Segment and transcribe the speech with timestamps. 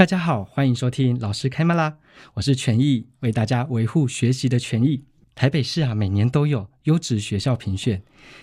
[0.00, 1.98] 大家好，欢迎收听老师开麦啦！
[2.32, 5.04] 我是权益，为大家维护学习的权益。
[5.34, 8.02] 台北市啊，每年都有优质学校评选，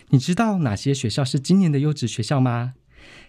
[0.09, 2.75] 你知道哪些学校是今年的优质学校吗？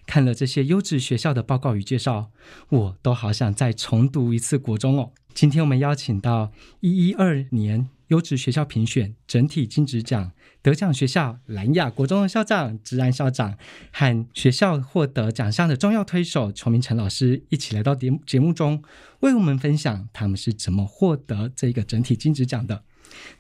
[0.04, 2.30] 看了这些优质学校的报告与介绍，
[2.68, 5.12] 我都好想再重读一次国中哦。
[5.32, 7.88] 今天我们邀请到一一二年。
[8.08, 13.56] 优质学校评选整体金质奖得奖学校兰雅国中的校长芝安校长
[13.92, 18.82] 和学校获得奖项的重要推手邱明诚老师一起来到节节目中，
[19.20, 22.82] 为我们分享他们是怎么获得这个整体金质奖的。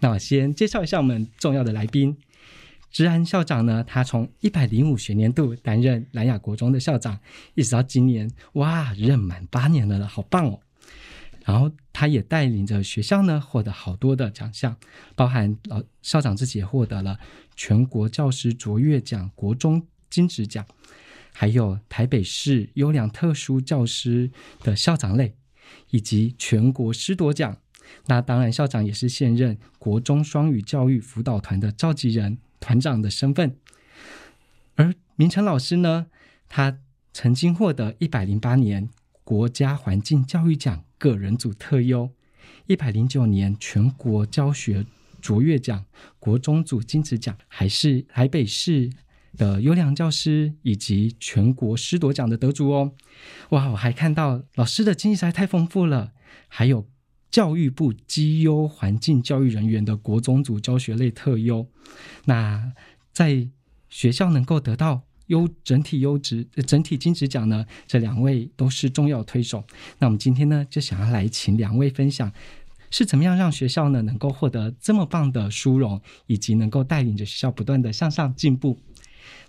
[0.00, 2.16] 那我先介绍一下我们重要的来宾，
[2.90, 7.18] 芝安校长呢，他从一百零五学年度担任兰雅国中的校长，
[7.54, 10.60] 一直到今年，哇，任满八年了，好棒哦！
[11.48, 14.76] 然后他也带领着学校呢，获得好多的奖项，
[15.14, 17.18] 包含呃校长自己也获得了
[17.56, 20.66] 全国教师卓越奖国中金职奖，
[21.32, 25.36] 还有台北市优良特殊教师的校长类，
[25.88, 27.56] 以及全国师铎奖。
[28.08, 33.56] 那当然，校长也是现任国中双语教育辅导团的召集人、团长的身份。
[34.74, 36.08] 而明诚老师呢，
[36.46, 36.78] 他
[37.14, 38.90] 曾经获得一百零八年
[39.28, 40.82] 国家环境教育奖。
[40.96, 42.10] 个人组特优，
[42.66, 44.86] 一百零九年全国教学
[45.20, 45.84] 卓越奖
[46.18, 48.90] 国中组金质奖，还是台北市
[49.36, 52.94] 的优良教师以及全国师铎奖的得主哦。
[53.50, 56.12] 哇，我还看到老师的经历实在太丰富了，
[56.48, 56.88] 还有
[57.30, 61.68] 教育部绩优环境教育人员的国中组教学类特优。
[62.24, 62.72] 那
[63.12, 63.46] 在
[63.90, 65.07] 学校能够得到。
[65.28, 69.64] 优整体优质整体金质奖呢，这两位都是重要推手。
[69.98, 72.30] 那我们今天呢，就想要来请两位分享，
[72.90, 78.78] 是怎么样让学校呢能够获得这么棒的殊荣，以及能够带领着学校不断的向上进步。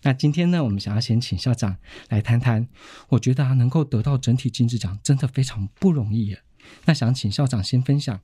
[0.02, 1.76] 那今天呢，我们想要先请校长
[2.10, 2.68] 来谈谈。
[3.10, 6.42] 我觉得啊，能够得到整体金质奖真的非常不容易耶。
[6.86, 8.20] 那想请校长先分享，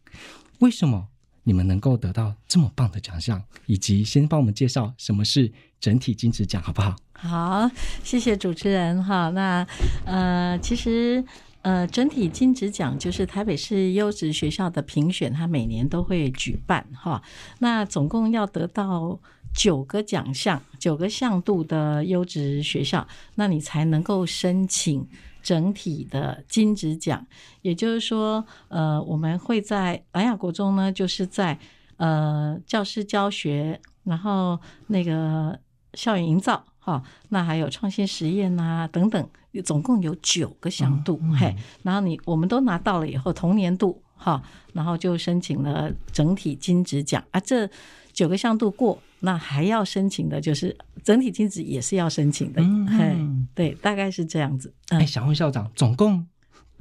[0.59, 1.07] 为什么
[1.43, 6.95] 你们能够得到这么棒的奖项，以及先帮我们介绍什么是整体金质奖，好不好？
[7.17, 7.69] 好，
[8.03, 9.29] 谢谢主持人哈。
[9.29, 9.65] 那
[10.05, 11.23] 呃，其实
[11.61, 17.23] 呃，整体金质奖就是台北市优质学校的评选，它每年都会举办哈。
[17.59, 19.19] 那总共要得到
[19.55, 25.07] 九个奖项、九个项度的优质学校，那你才能够申请
[25.41, 27.25] 整体的金质奖。
[27.63, 31.57] 也就是说，呃，我们会在兰雅国中呢，就是在
[31.97, 35.57] 呃教师教学，然后那个
[35.93, 36.63] 校园营造。
[36.85, 39.27] 好，那还有创新实验啊等等，
[39.63, 44.39] 总共有九个项度，嗯嗯、嘿，然后你我们都拿到了以后，同年度哈，
[44.71, 47.39] 然后就申请了整体金质奖啊。
[47.39, 47.67] 这
[48.13, 54.71] 九个项度过，那还要申请的就是整体金质也是要申请的，嗯，嗯，对，大概是这样子。
[54.89, 56.23] 哎、嗯，想问校长，总共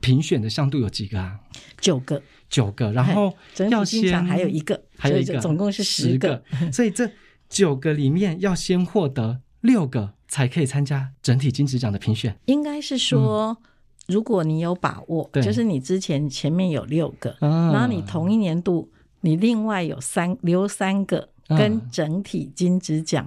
[0.03, 1.41] 评选的项度有几个啊？
[1.81, 7.10] 九个，九个，然后整体金奖还有一个，还有一个，总共是十个，所以这
[7.48, 9.41] 九个里面要先获得。
[9.65, 13.57] 六个才可以参加整体金质奖的评选，应该是说，
[14.07, 18.91] 如果你有把握，嗯、就是你之前前面有六个，啊、然后你同一年度
[19.23, 23.27] 你另外有三留三个跟整体金质奖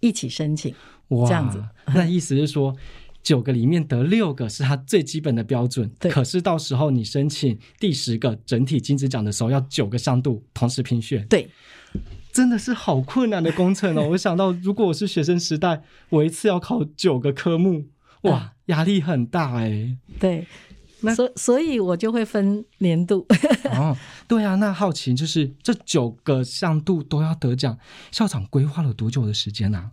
[0.00, 0.74] 一起申请，
[1.08, 1.62] 哇这样子。
[1.94, 2.74] 那意思是说，
[3.22, 6.10] 九个里面得六个是它最基本的标准，对。
[6.10, 11.48] 可是到时候你申请第十个整体金质奖的时候，要九个项度同时评选，对。
[12.36, 14.08] 真的是好困难的工程哦！
[14.12, 17.86] 我想到，如果我是学生时代，我一次要考九个科目，
[18.24, 19.96] 哇，压力很大哎。
[20.20, 20.46] 对，
[21.00, 23.26] 那所所以，我就会分年度。
[23.72, 23.96] 哦，
[24.28, 27.78] 对啊，那好奇就是这九个项度都要得奖，
[28.12, 29.90] 校长规划了多久的时间呢？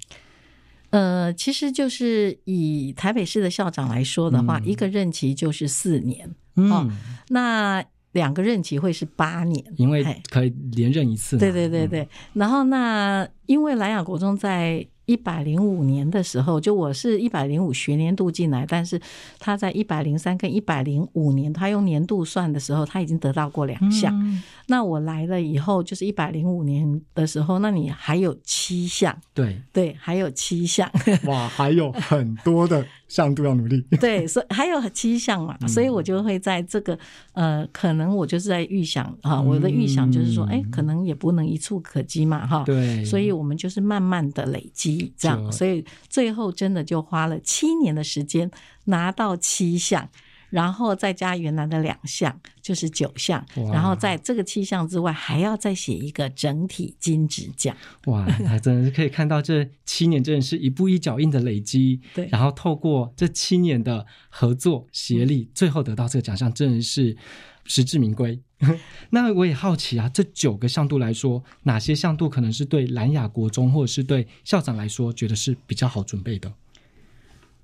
[0.89, 6.35] 呃，其实就是以台北市的校长来说的话，嗯、一个任期就是四年。
[6.57, 6.91] 嗯，哦、
[7.29, 7.85] 那。
[8.13, 11.37] 两个任期会是八年，因为可以连任一次。
[11.37, 14.87] 对对对对，嗯、然后那因为莱雅国中在。
[15.05, 18.97] 一百零五年的时候，就我是一百零五学年度进来，但是
[19.37, 24.17] 他在一百零三跟一百零五年，他用年度算的时候，他已经得到过两项。
[24.23, 29.13] 嗯、那我来了以后，就是一百零五年的时候，那你还有七项。
[29.33, 30.89] 对对，还有七项。
[31.25, 33.79] 哇，还有很多的项度要努力。
[34.01, 36.97] 对，所以还有七项嘛，所以我就会在这个
[37.33, 42.63] 呃，可能我就是在预想哈，我的预想就是说，哎，可能也不能一触可及嘛，哈。
[42.65, 48.49] 对，所以我们就是慢慢的累积这样，所以最后真的就花了七年的时间
[48.85, 50.09] 拿到七项。
[50.53, 53.43] 然后再加原来的两项，就是九项。
[53.71, 57.75] 然后在这个七项之外，还要再写一个整体金质奖。
[58.05, 61.99] 哇，还真的是可以看到这七年真的是一步一脚印的累积。
[62.13, 67.17] 对，然后透过这七年的合作协力，最后得到这个奖项，真的是
[67.65, 68.39] 实至名归。
[69.09, 76.53] 那我也好奇啊，这九个项度来说，哪些项度可能是对兰雅国中或者是对校长来说，觉得是比较好准备的？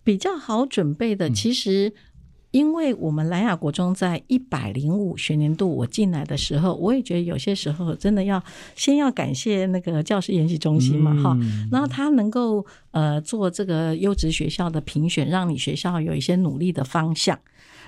[0.04, 1.94] 比较好准备的，其实。
[2.52, 8.44] 因为我们兰雅国中在一百零五学年度我进来的时候，我也觉得有些时候真的要
[8.76, 17.38] 先要感谢那个教师研习中心嘛，哈、嗯，然后他能够呃做这个优质学校的评选，让你学校有一些努力的方向。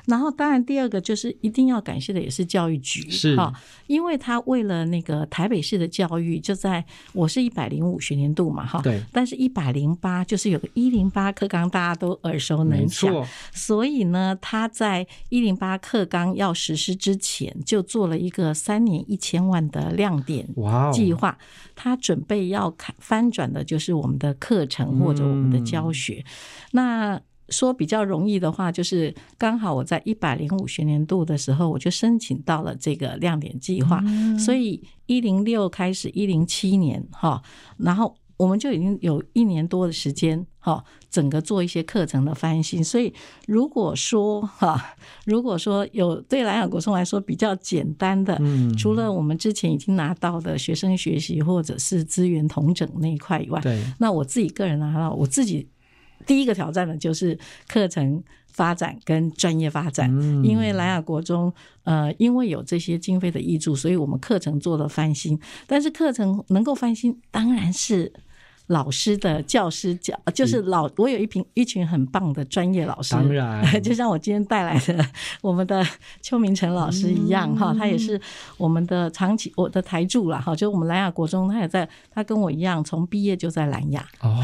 [0.05, 3.53] 然后，当然，第二个就是一定要感谢的也是教育局，是哈，
[3.87, 6.83] 因为他为了那个台北市的教育，就在
[7.13, 20.47] 我是一百零五学年度嘛，哈，对，但是一百零八就是有个一零八课纲，大家都耳熟能详，所以呢，他在一零八课纲要实施之前，就做了一个三年一千万的亮点
[20.91, 21.37] 计划，
[21.75, 26.25] 他准备要看翻转的就是我们的课程或者我们的教学，
[26.71, 27.21] 那。
[27.51, 37.43] 说比较容易的话，就是刚好我在一百零五学年度的时候，我就申请到了这个亮点计划，嗯、所以一零六开始一零七年哈，
[37.77, 42.83] 然后我们就已经有一年多的时间哈，整个做一些课程的翻新。
[42.83, 43.13] 所以
[43.45, 44.95] 如果说哈，
[45.25, 55.67] 如果说有对蓝雅国中来说比较简单的，嗯，除了我们之前已经拿到的学生学习或者是资源统整那一块以外，对，那我自己个人拿到我自己。
[56.25, 57.37] 第一个挑战呢，就是
[57.67, 61.53] 课程发展跟专业发展，嗯、因为莱雅国中，
[61.83, 65.39] 呃，因为有这些经费的益助，所以我们课程做了翻新。
[65.67, 68.11] 但是课程能够翻新，当然是。
[68.71, 75.05] 老师的教师教就是老，我有一群一群很棒的专业老师，当然， 就像我今天带来的
[75.41, 75.85] 我们的
[76.21, 78.19] 邱明成老师一样哈，他也是
[78.57, 84.41] 我们的长期我的台柱了哈，就我们兰雅国中，他也在，他跟我一样从毕业就在兰雅，哦，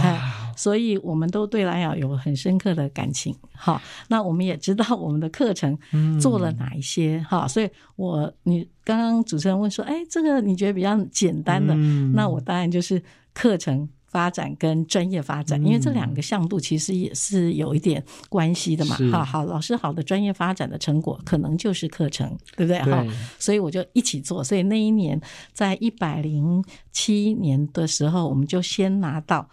[0.57, 3.81] 所以我们都对兰雅有很深刻的感情哈。
[4.09, 5.77] 那我们也知道我们的课程
[6.19, 11.73] 做了哪一些哈，所以我你刚刚主持人问说，哎，这个你觉得比较简单的，
[12.13, 13.01] 那我当然就是
[13.33, 13.87] 课程。
[14.17, 18.97] 发展跟专业发展，因为这两个向度其实也是有一点关系的嘛。
[19.11, 22.79] 好好，老师好的专业发展的成果，可能就是课程，对不对？
[22.79, 23.05] 哈，
[23.37, 24.43] 所以我就一起做。
[24.43, 25.21] 所以那一年，
[25.53, 29.47] 在一百零七年的时候，我们就先拿到。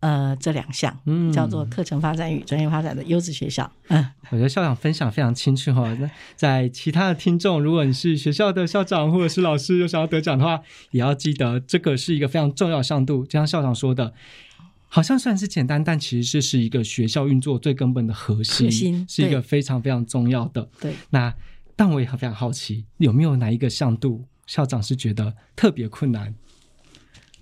[0.00, 3.70] 呃，这两项，嗯，叫做课程发展与专业发展的优质学校。
[3.88, 5.92] 嗯，我觉得校长分享非常清楚哈。
[5.94, 10.60] 那在其他的听众，如果你是学校的校长或者是老师，有想要得奖的话，
[10.90, 13.24] 也要记得这个是一个非常重要的项度。
[13.24, 14.12] 就像校长说的，
[14.88, 20.68] 好像算是简单，但其实这是一个学校运作最根本的核心，核心是一个非常非常重要的。
[20.78, 21.34] 对，那
[21.74, 26.34] 但我也很非常好奇，有没有哪一个项度校长是觉得特别困难？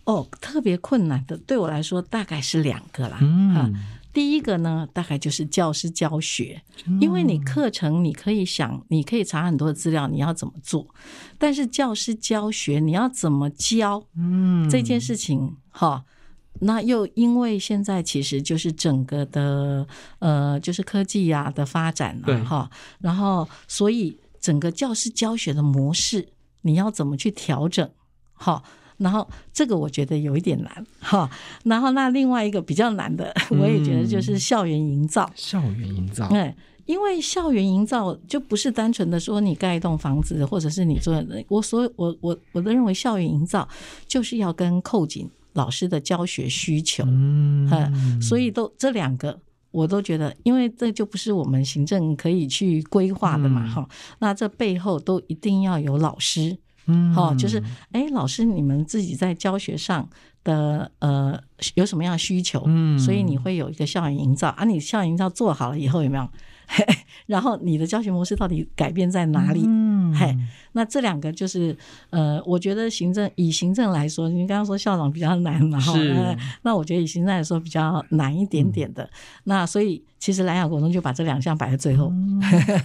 [0.05, 3.19] 哦，特别困难的对我来说大概是两个啦。
[3.23, 3.71] 嗯、啊，
[4.13, 10.87] 第一个呢，大概就是教师教学，嗯、因为你课程你可以想，你可以查很多的资料，你要怎么做，
[11.39, 16.05] 但是教师教学你要怎么教，嗯，这件事情哈、啊，
[16.61, 19.87] 那又因为现在其实就是整个的
[20.19, 26.29] 呃，就是科技呀、啊、的发展哈、啊，对然后所以整个教师教学的模式
[26.61, 27.91] 你要怎么去调整，
[28.35, 28.63] 哈、啊。
[28.97, 31.29] 然后这个我觉得有一点难哈，
[31.65, 35.29] 然后那另外一个比较难的，我也觉得就是校园营造。
[35.35, 36.55] 校园营造，对，
[36.87, 41.23] 因为校园营造就不是单纯的说你盖一栋房子，或者是你做。
[41.49, 43.69] 我所我我我都认为校园营造
[44.07, 49.39] 就是要跟扣紧老师的教学需求，嗯，所以都这两个
[49.73, 53.89] 我都觉得，因为这就不是我们行政可以去规划的嘛哈，
[54.21, 56.57] 那这背后都一定要有老师。
[56.87, 57.63] 嗯，好，就是，
[57.93, 60.09] 哎，老师，你们自己在教学上
[60.43, 61.41] 的呃
[61.75, 62.63] 有什么样的需求？
[62.67, 66.29] 嗯，所以你会有一个校园营造啊，你校园营造做好了以后有没有？
[66.67, 66.85] 嘿，
[67.27, 69.65] 然后你的教学模式到底改变在哪里？
[69.67, 70.37] 嗯，嘿，
[70.73, 71.77] 那这两个就是
[72.11, 79.05] 呃，我觉得行政以行政来说，你刚刚说校长比较难嘛，哈是、呃，那我觉得以行政来说比较难一点点的。
[79.05, 79.11] 嗯、
[79.45, 82.41] 那所以其实蓝雅国中就把这两项摆在最后，嗯、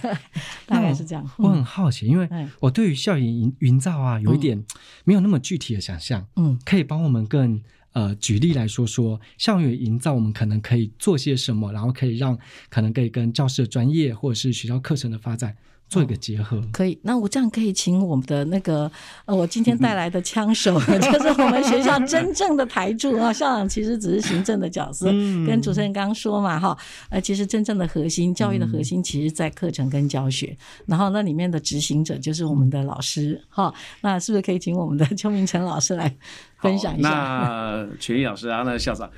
[0.66, 1.28] 大概是这样。
[1.38, 2.28] 我很好奇，因为
[2.60, 4.62] 我对于校园营营造啊，有一点
[5.04, 6.26] 没有那么具体的想象。
[6.36, 7.60] 嗯，可以帮我们更
[7.92, 15.56] 呃举例来说说校园营造，我们可能可以做些什么，然后可以让可能可以跟教师的专业或者是学校课程的发展。
[15.90, 16.96] 做一个结合，可以。
[17.02, 18.88] 那我这样可以请我们的那个
[19.24, 23.32] 呃，我今天带来的枪手， 就是我们学校真正的台柱啊。
[23.32, 25.06] 校长其实只是行政的角色，
[25.44, 26.78] 跟主持人刚刚说嘛哈。
[27.08, 30.56] 呃，其实真正的核心，教育的核心，其实在课程跟教学。
[30.86, 33.74] 然后那里面的执行者就是我们的老师哈。
[34.00, 36.16] 那是不是可以请我们的邱明成老师来？
[36.60, 39.10] 分享一下，那全义老师啊，那校长，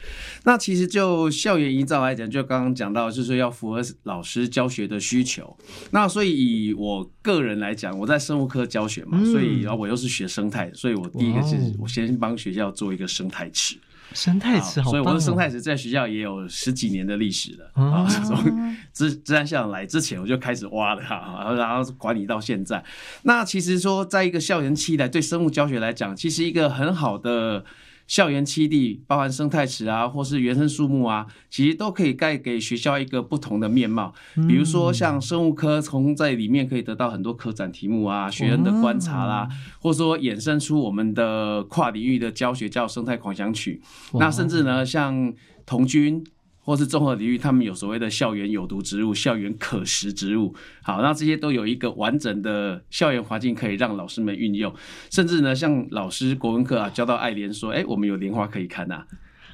[0.45, 5.57] 那其实就校园营造来讲，就刚刚讲到，就是要符合老师教学的需求。
[5.91, 13.77] 那所以以我个人来讲，我在生物科教学嘛，所以然后我又是学生态，所以我第一个是我先帮学校做一个生态池。
[14.15, 18.07] 生态池好，所以我的生态池在学校也有十几年的历史了啊。
[18.07, 22.85] 从自自然校长来之前，我就开始挖了哈，然后管理到现在。
[23.23, 27.65] 那其实说，在一个校园期来对生物教学来讲，其实一个很好的。
[28.07, 34.13] 校园栖地包含生态池啊，或是原生树木啊，其实都可以带给学校一个不同的面貌。
[34.49, 39.49] 比如说像生物科，从在里面可以得到很多科展题目啊，学生的观察啦，
[39.81, 43.81] 或者说衍生出我们的跨领域的教学，叫生态狂想曲。
[44.15, 45.33] 那甚至呢，像
[45.65, 46.25] 童军。
[46.65, 50.55] 或是综合领域，他们有所谓的校园有毒植物、校园可食植物。
[50.83, 54.73] 好，那这些都有一个完整的校园环境可以让老师们运用。
[55.11, 59.05] 甚至呢，像老师国文课啊，教到爱莲说：“哎、欸，我们有莲花可以看呐、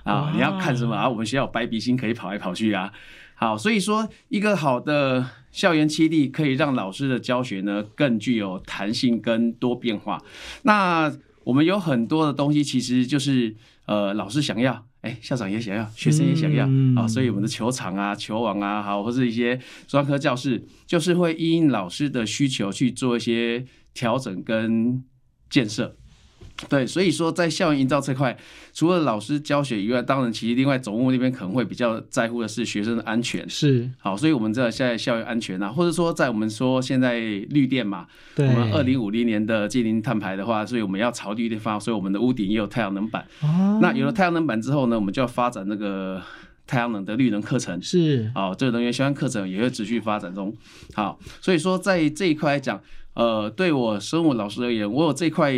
[0.05, 1.09] 啊，啊，你要看什么啊？
[1.09, 2.93] 我们学校有白鼻心可以跑来跑去啊。”
[3.41, 10.21] 好，所以说一个好的校园基地可以让老师的教学呢更具有弹性跟多变化。
[10.63, 11.11] 那
[11.45, 13.55] 我们有很多的东西，其实就是
[13.87, 14.88] 呃，老师想要。
[15.03, 16.69] 哎，校长也想要，学生也想要
[17.01, 23.65] 啊、所以我们的球场啊、球网啊，好，或是一些专科教室，就是会因应老师的需求去做一些
[23.95, 25.03] 调整跟
[25.49, 25.97] 建设。
[26.69, 28.37] 对，所以说在校园营造这块，
[28.75, 33.49] 除了老师教学以外，当然其实另外总务那边可能会比较在乎的是学生的安全。
[33.49, 43.25] 是，好，所以我们在现在校园安全啊，或者说在我们说现在绿电嘛，对，我们二零五零年的净零碳排的话，所以我们要朝绿电发，所以我们的屋顶也有太阳能板。
[43.41, 46.21] 哦，那有了太阳能板之后呢，我们就要发展那个
[46.67, 47.81] 太阳能的绿能课程。
[47.81, 50.53] 是，好，这个能源相关课程也会持续发展中。
[50.93, 52.83] 好，所以说在这一块来讲，
[53.15, 55.55] 呃，对我生物老师而言，我有这块。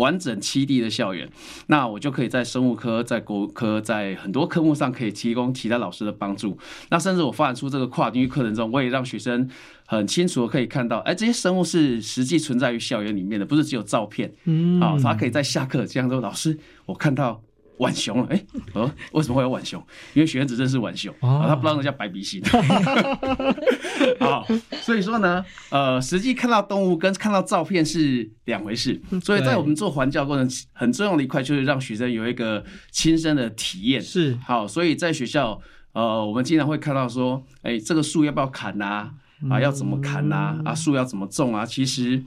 [0.00, 1.28] 完整七地的校园，
[1.68, 6.58] 那我就可以在生物科、在国科、在很多科目上可以提供其他老师的帮助。
[6.88, 9.48] 那甚至我发展出这个跨领域课程中，我也让学生
[9.86, 14.32] 很清楚的可以看到，哎，这些生物是实际存在于校园里面的，不是只有照片。
[14.44, 17.42] 嗯，好，他可以在下课这样说：“老师，我看到。”
[17.80, 19.82] 浣熊了，哎、欸，哦，为什么会有浣熊？
[20.12, 22.42] 因为学生只认识浣熊，他不知道那叫白鼻心。
[24.20, 24.46] 好，
[24.82, 29.00] 所以说呢，呃，实际看到动物跟看到照片是两回事。
[29.24, 34.00] 所以在我们做环教过程，很重要的一块就是让学生有一个亲身的体验。
[34.02, 35.58] 是，好，所以在学校，
[35.92, 39.10] 呃，我们经常会看到说，哎、欸，这个树要不要砍呐、啊？
[39.50, 40.70] 啊，要怎么砍呐、啊？
[40.70, 41.64] 啊，树要怎么种啊？
[41.64, 42.22] 其实，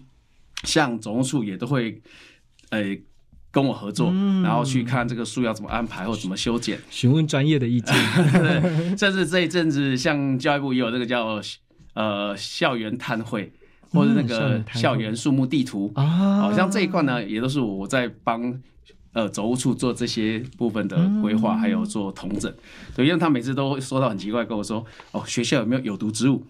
[0.63, 2.01] 像总务处也都会，
[2.71, 3.03] 哎、欸。
[3.53, 4.11] 跟我合作，
[4.43, 7.93] 然后去看这个树要怎么安排或怎么修剪， 询问专业的意见。
[8.33, 11.39] 对，甚至这一阵子，像教育部也有这个叫
[11.93, 13.53] 呃校园探会，
[13.91, 18.59] 或者那个校园树木地图啊，好像这一块呢，也都是我在帮
[19.11, 22.51] 呃总务处做这些部分的规划，还有做统整。
[22.95, 26.43] 对，因为他每次都说到很奇怪，跟我说哦，学校有没有有毒植物？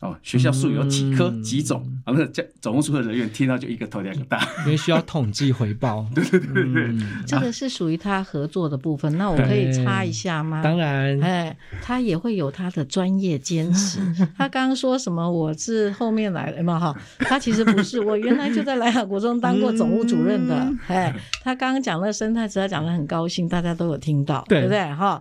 [0.00, 1.86] 哦，学校树有几棵几种？
[2.06, 6.06] 啊，那教总务处的人员听到就一个头两个大，因为需要统计回报。
[6.14, 9.18] 对对对对，嗯、这个是属于他合作的部分。
[9.18, 10.62] 那我可以插一下吗？
[10.62, 14.00] 当然，哎，他也会有他的专业坚持。
[14.38, 15.30] 他刚刚说什么？
[15.30, 16.80] 我是后面来的嘛？
[16.80, 20.72] 哈，他其实不是，我原来就在莱雅国中当过总务主任的。
[20.86, 21.14] 哎，
[21.44, 24.80] 他刚刚讲那生态池，他讲的很高兴，大家都有听到，对不对？
[24.94, 25.20] 哈，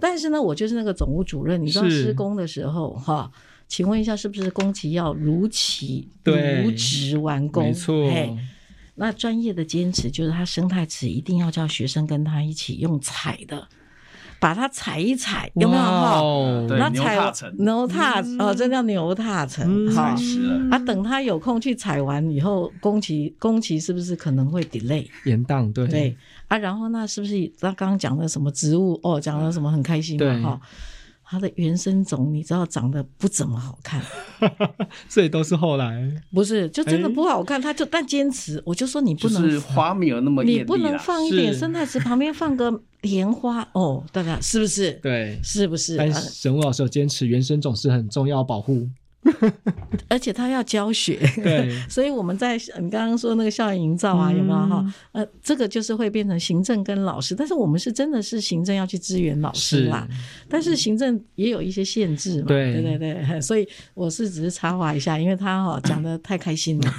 [0.00, 1.60] 但是呢，我就是那个总务主任。
[1.62, 3.30] 你知道施工的时候，哈。
[3.66, 7.64] 请问一下，是不是工期要如期如职完工？
[7.64, 8.08] 没错。
[8.08, 8.36] 嘿，
[8.94, 13.66] 那专业的坚持就是，他生态池一定要叫学生跟他一起用踩的，
[14.38, 15.82] 把它踩一踩，有没有？
[15.82, 16.20] 哈，
[16.78, 17.16] 那踩
[17.58, 19.90] 牛踏哦，这叫牛踏层。
[19.92, 20.14] 好，
[20.70, 25.72] 啊，等他有空去踩完以后，工期工期是不是可能会 delay 延宕？
[25.72, 26.16] 对对
[26.46, 29.00] 啊，然后那是不是他刚刚讲的什么植物？
[29.02, 30.40] 哦，讲的什么很开心嘛？
[30.40, 30.60] 哈。
[31.26, 34.02] 它的原生种你知道长得不怎么好看，
[35.08, 36.10] 所以都是后来。
[36.32, 44.92] 不是就真的不好看，他就但坚持，我就说你不能是花没有那么艳丽，你不能放一点生态池旁边放个莲花哦，大家是不是？
[45.02, 45.96] 对，是不是？
[45.96, 48.88] 但是生物老师有坚持原生种是很重要保护，
[50.08, 54.94] 而且他要教学，对， 所以我们在你刚刚说那个校园营造啊，有没有哈？
[55.12, 60.06] 呃，这个就是会变成行政跟老师，但是我们是真的是行政要去支援老师啦，
[60.48, 62.74] 但是行政也有一些限制嘛，对。
[62.74, 66.94] 对对对， 所以我是只是插话一下，因为他哈讲的太开心了，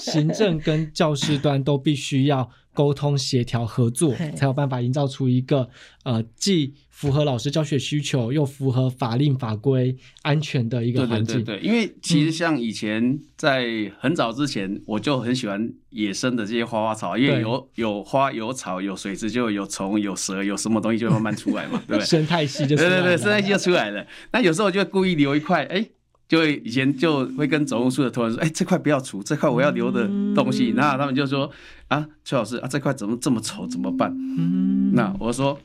[0.00, 5.68] 行政跟教师端都必须要沟通协调合作，才有办法营造出一个
[6.04, 11.36] 呃既符合老师教学需求又符合法令法规安全的一个环境。
[11.36, 13.68] 对对对对，因为其实像以前在
[14.00, 22.04] 很早之前，我就很喜欢野生的这些花花草，因为有有花有草有水质，就有虫有蛇有什么东西就会慢慢出来嘛，对不对？
[22.04, 24.04] 生态系就对对对，生态系就出来了。
[24.32, 25.86] 那有时候我就会故意留一块，哎。
[26.26, 30.74] 就会以前就会跟总务处的同仁说，哎、欸，这块不要除，这块我要留的东西。
[30.76, 31.50] 那、嗯、他们就说，
[31.86, 34.14] 啊，崔老师啊，这块怎么这么丑，怎么办？
[34.36, 35.58] 嗯、那我说，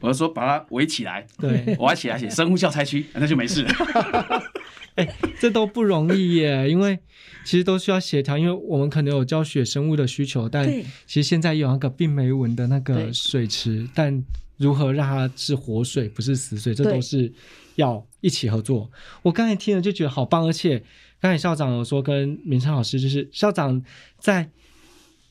[0.00, 3.72] 我说把它围起来，对，围起来写生物教材区，那就没事了。
[4.96, 6.98] 哎、欸，这都不容易耶，因为
[7.44, 10.66] 其实都需要协调，因为我们可能有教学生物的需求，但
[11.06, 14.24] 其实现在有那个病媒蚊的那个水池，但
[14.56, 17.32] 如何让它是活水，不是死水，这都是。
[17.76, 18.90] 要一起合作。
[19.20, 20.82] 我刚才听了就觉得好棒，而且
[21.20, 23.84] 刚才校长有说跟明昌老师，就是校长
[24.18, 24.48] 在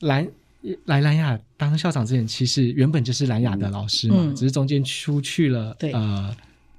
[0.02, 0.28] 来
[0.86, 5.92] 来兰雅当校长之前，其实原本就是兰雅的老师嘛，嗯、只是中间出去了，对。
[5.92, 6.36] 呃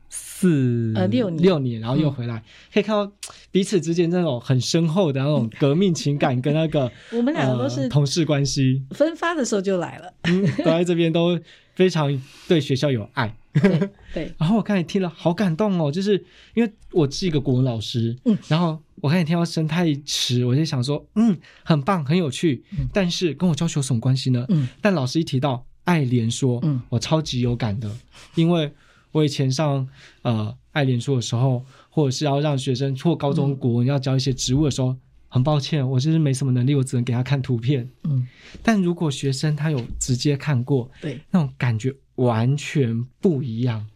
[0.08, 1.42] 四呃六年。
[1.42, 3.10] 六年，然后又回来，嗯、可以看到
[3.50, 11.38] 彼此之间那种很深厚的那种革命情感跟那个 我们两个都是、呃、同事关系，分发的时候就来了，嗯，都在这边都
[11.74, 13.34] 非常对学校有爱。
[13.60, 16.22] 对，对， 然后我刚才听了好感动哦，就是
[16.54, 24.44] 因为我是一个国文老师，嗯，然后我刚才听到生态池，我就想说，嗯，很棒，很有趣，嗯，但是跟我教学有什么关系呢？
[24.48, 27.90] 嗯，但老师一提到爱莲说，嗯，我超级有感的，
[28.34, 28.72] 因为
[29.12, 29.88] 我以前上
[30.22, 34.96] 呃爱莲说的时候，或者是要让学生或高中国文要教一些植物的时候。
[35.28, 37.86] 很抱歉，我就是没什么能力，我只能给他看图片。
[38.04, 38.26] 嗯，
[38.62, 43.86] 但如果学生他有直接看过，对，那种感觉完全不一样。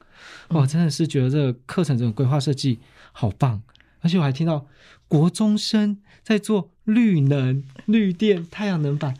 [0.48, 2.78] 我、真的是觉得这个课程这种规划设计
[3.12, 3.62] 好棒，
[4.00, 4.66] 而且我还听到
[5.08, 9.14] 国中生在做绿能、绿电、太阳能板，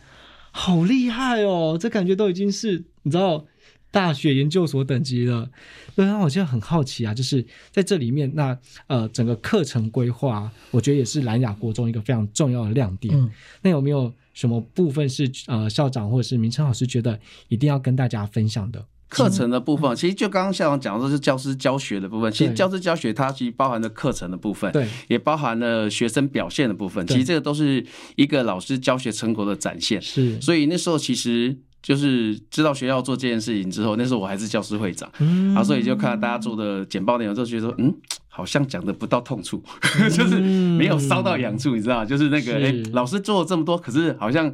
[0.51, 1.77] 好厉害哦！
[1.79, 3.45] 这感觉都已经是你知道。
[3.93, 5.51] 大学研究所等级了，
[5.95, 13.13] 那我现在很好奇啊，就是在这里面，那呃，整个课程规划，我觉得也是兰雅国中一个非常重要的亮点。
[13.13, 13.29] 嗯，
[13.61, 18.85] 那有没有什么部分是呃校长或者是明琛老师觉得一定要跟大家分享的？
[19.09, 27.05] 课程的部分，其实就刚刚校长讲的是教师教学的部分，其实教师教学它其实包含了课程的部分，对，也包含了学生表现的部分。
[27.07, 30.01] 其实这个都是一个老师教学成果的展现。
[30.01, 31.57] 是，所以那时候其实。
[31.83, 37.91] 就是知道学校做这件事情之后，那时候我还是教师会长，嗯、然后所以就看到大家做的简报内容，就觉得说，嗯，
[38.33, 39.61] 好像讲的不到痛处，
[39.99, 44.47] 嗯、 就是没有烧到痒处，你知道就是那个，哎、欸，老师做了这么多，可是好像，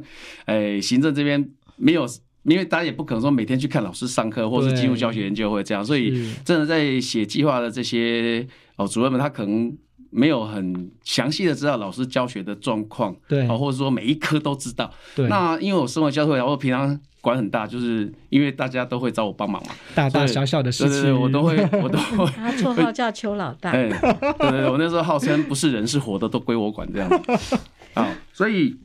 [0.46, 2.04] 哎、欸，行政这边没有，
[2.42, 9.72] 因为大家也不可能说每天去看老师上课，或是进入教学研究会这样，所以真的在写计划的这些哦主任们，他可能
[10.10, 17.00] 没有很详细的知道老师教学的状况，对，或者说每一科都知道，对，那因为我生活教会，然后平常。
[17.20, 22.26] 管很大，就是因为大家都会找我帮忙嘛，大大小小的事情，对对对，我都会，我都会。
[22.36, 27.58] 他绰号叫邱老大，对对对，我那时候号称不是人是活的都归我管这样子
[27.94, 28.76] 啊，所以。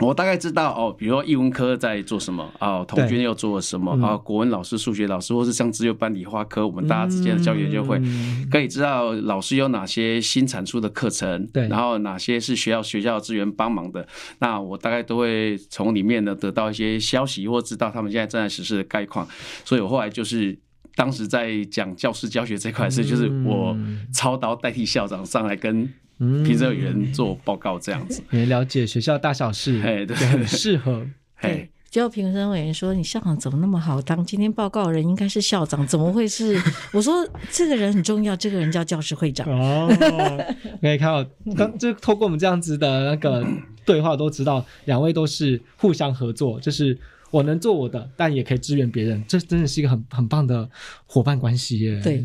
[0.00, 8.02] 我大概知道哦，比如说艺文科在做什么啊，童军又做了什么啊，国文老师、数学老师，或是像资优班、理化科，我们大家之间的教学就会。
[8.50, 14.04] 可以知道老师有哪些新产出的课程，对，然后哪些是学校学校资源帮忙的，
[14.40, 19.26] 那我大概都会从里面呢得到一些消息，或知道他们现在正在实施的概况，
[19.64, 20.58] 所以我后来就是
[20.96, 23.76] 当时在讲教师教学这块事，就是我
[24.12, 25.88] 操刀代替校长上来跟。
[26.18, 31.06] 评审员做报告这样子， 也了解学校大小事，哎，对，很适合。
[31.42, 34.24] 对，结果评审委员说：“你校长怎么那么好当？
[34.24, 36.58] 今天报告人应该是校长，怎么会是？”
[36.92, 39.86] 我说：“这个人很重要，这个人叫教师会长。”哦，
[40.80, 43.46] 可以看到，刚就透过我们这样子的那个
[43.84, 46.96] 对话，都知道两位都是互相合作，就是
[47.30, 50.70] 我能做我的，但也可以支援别人，这真的是一个很很棒的
[51.04, 52.00] 伙伴关系耶。
[52.02, 52.24] 对。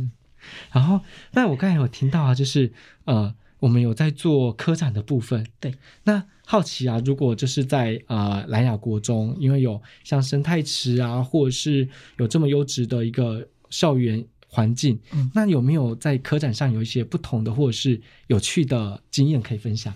[0.72, 1.02] 然后，
[1.34, 2.72] 但我刚才有听到啊，就是
[3.04, 3.34] 呃。
[3.60, 5.74] 我们有在做科展的部分，对。
[6.04, 19.94] 那好奇啊，如果就是在呃兰雅国中，因为有像生态池啊，或者是有这么优质的一个校园环境，嗯，那有没有在科展上有一些不同的或者是有趣的经验可以分享？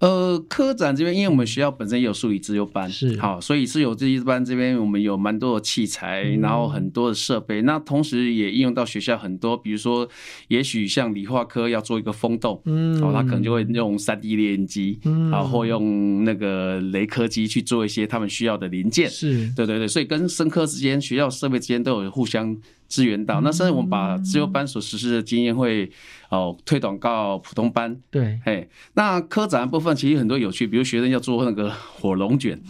[0.00, 10.08] 呃，科展这边，因为我们学校本身也有数理自优班，是好，所以是有资优班这边，我们有蛮多的器材，嗯、然后很多的设备，那同时也应用到学校很多，比如说，
[10.48, 22.56] 也许像理化科要做一个风洞，嗯，哦，他可能就会用三 D 列印机，嗯，然后用那个雷科机去做一些他们需要的零件，是对对对，所以跟生科之间、学校设备之间都有互相。
[22.90, 25.90] 支援到，那甚至我们把自由班所实施的经验会
[26.28, 27.96] 哦推广到普通班。
[28.10, 32.60] 对，哎，那科展的部分其实很多有趣，比如学生要做那个火龙卷，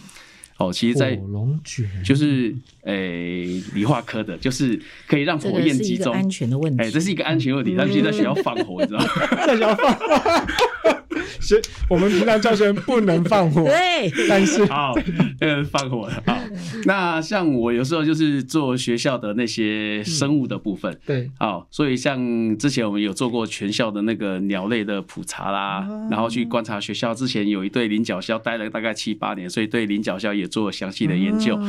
[0.57, 6.83] 哦，其实在火龙卷就是诶理化科的，就是可以让火焰集中，安全的问题。
[6.83, 9.07] 哎，这是一个安全问题，他们现在学校放火，你知道吗？
[9.47, 11.00] 在学校放火。
[11.41, 14.93] 所以我们平常教学不能放火，对，但是好，
[15.39, 16.23] 那个放火的。
[16.25, 16.39] 好，
[16.85, 27.13] 那像我有时候就是做学校的那些生物的部分，对，好，所以像之前我们有做过全校的那个鸟类的普查啦，然后去观察学校。
[27.13, 31.59] 之前有一对菱角鸮待了大概七八年，所以对菱角鸮也做了详细的研究。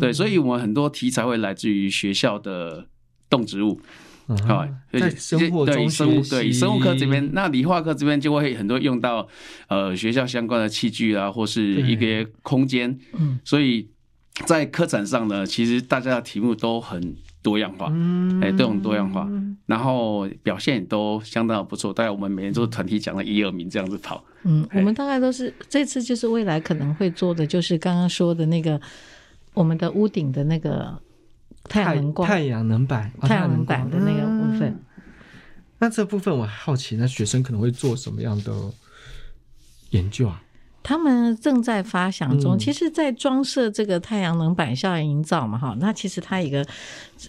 [0.00, 2.86] 对，所以我们很多题材会来自于学校的
[3.30, 3.80] 动植物。
[4.46, 9.26] 好，在生活中对生物对生物科这边，那理化课这边就会很多用到
[9.68, 12.98] 呃学校相关的器具啊，或是一个空间。
[13.14, 13.88] 嗯，所以
[14.44, 17.90] 在科展上呢，其实大家的题目都很多样化，
[18.42, 19.26] 哎，都很多样化，
[19.64, 21.90] 然后表现也都相当的不错。
[21.90, 24.22] 大概我们每年都是团体奖的一二名这样子跑。
[24.42, 28.78] 嗯，我们大概都是这次就是未来可能会做的，就是刚刚说的那个
[29.54, 31.00] 我们的屋顶的那个。
[31.68, 34.82] 太阳能光、太阳能板、太阳能板的那个部分。
[35.78, 38.52] 那这部分我好奇，那学生可能会做什么样的
[39.90, 40.42] 研究啊？
[40.82, 42.58] 他们正在发想中。
[42.58, 46.66] 其实，在装设这个太阳能板校园营造嘛，哈，那其实它一个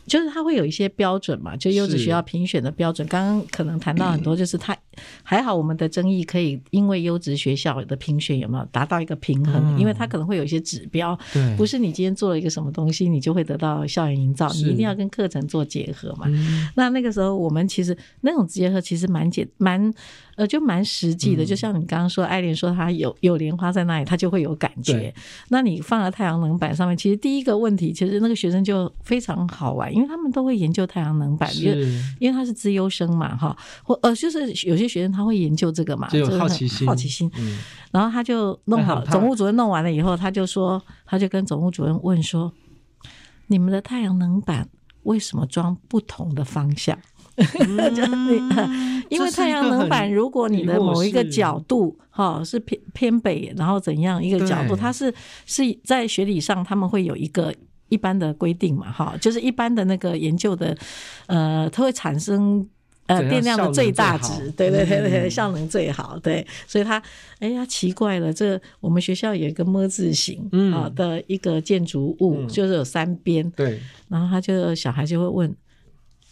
[0.07, 3.05] 就是它会有一些标准嘛，就优质学校评选的标准。
[3.07, 4.75] 刚刚可能谈到很多， 就是它。
[5.23, 9.75] 还好，我们的争议可以因为优质学校的评选有没有达到一个平衡？
[9.75, 11.17] 嗯、因为它可能会有一些指标，
[11.57, 16.25] 不是你今天做了一个什么东西，你就会得到校园营造，你一定要跟课程做结合嘛。
[16.27, 19.91] 嗯、那那个时候，我们其实那种结合其实蛮简蛮
[20.35, 21.43] 呃就蛮实际的。
[21.43, 25.11] 嗯、就像你刚刚说，爱莲说他有有莲花在那里，他就会有感觉。
[25.47, 31.81] 那你放在太阳能板上面，其实第一个问题，其实那个学生就非常好玩，因为他们都会研究太阳能板，因为
[32.19, 34.88] 因为他是资优生嘛，哈，或呃就是有些学。
[34.89, 37.31] 学生他会研究这个嘛，就有好奇心，好奇心。
[37.37, 37.59] 嗯，
[37.91, 42.51] 然后他就弄好，总务主任弄完了以后，他就说，他就跟总务主任问说
[43.47, 44.67] ：“你们的太阳能板
[45.03, 46.97] 为什么装不同的方向？”
[47.37, 55.13] 嗯、 因为太阳能板，如果你的某一个角度哈是偏偏北，然后怎样一个角度，它是
[55.45, 57.53] 是在学理上他们会有一个
[57.87, 60.77] 一般的规定嘛，哈，就是一般的那个研究的，
[61.27, 62.67] 呃，它会产生。
[63.09, 67.01] 呃，电量的最大值，对对对对，效能最好，对，所以他，
[67.39, 75.55] 哎呀，奇怪了，这我们学校有一个么字形啊的一个建筑物，就是有三边，对，然后他就小孩就会问，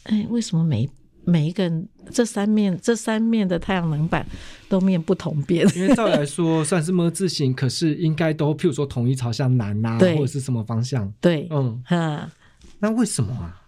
[0.04, 0.88] 哎，为什么每
[1.26, 4.24] 每一个人这三面这三面的太阳能板
[4.70, 5.68] 都面不同边？
[5.76, 11.12] 因为照来说算是么字形，可是应该都譬如说统一朝向南啊，或者是什么方向？
[11.20, 12.30] 对，嗯，哈，
[12.78, 13.63] 那为什么啊？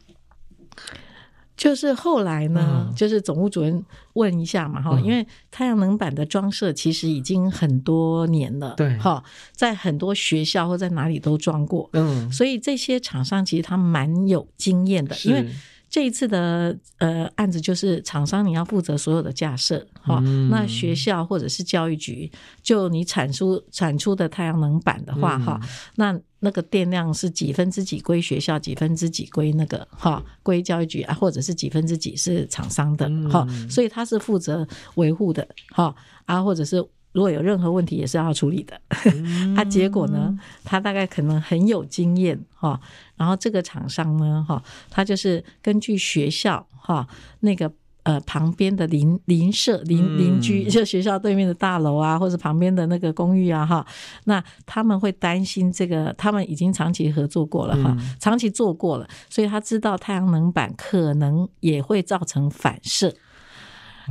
[1.60, 15.46] 就是后来呢，嗯、就是总务主任问一下嘛，哈、嗯，因为太阳能板的装设其实已经很多年了，对，哈，在很多学校或在哪里都装过，嗯，所以这些厂商其实他蛮有经验的，因为。
[15.90, 36.86] 这一次的呃案子就是厂商你要负责所有的架设哈，嗯、那学校或者是教育局就你产出产出的太阳能板的话哈，嗯、那那个电量是几分之几归学校，几分之几归那个哈归教育局啊，或者是几分之几是厂商的哈，嗯、所以他是负责维护的哈啊，或者是。
[37.12, 38.80] 如果有任何问题，也是要处理的。
[39.56, 42.80] 他 结果呢，他大概可能很有经验哈。
[43.18, 47.08] 然后这个厂商呢，哈，他就是根据学校哈
[47.40, 47.72] 那个
[48.04, 53.86] 呃旁边的邻邻舍邻邻居， 就学校对面的大楼啊，或者旁边的那个公寓啊，哈，
[54.26, 63.14] 那他们会担心这个，他们已经长期合作过了哈，长期做过了，所以他知道太阳能板可能也会造成反射。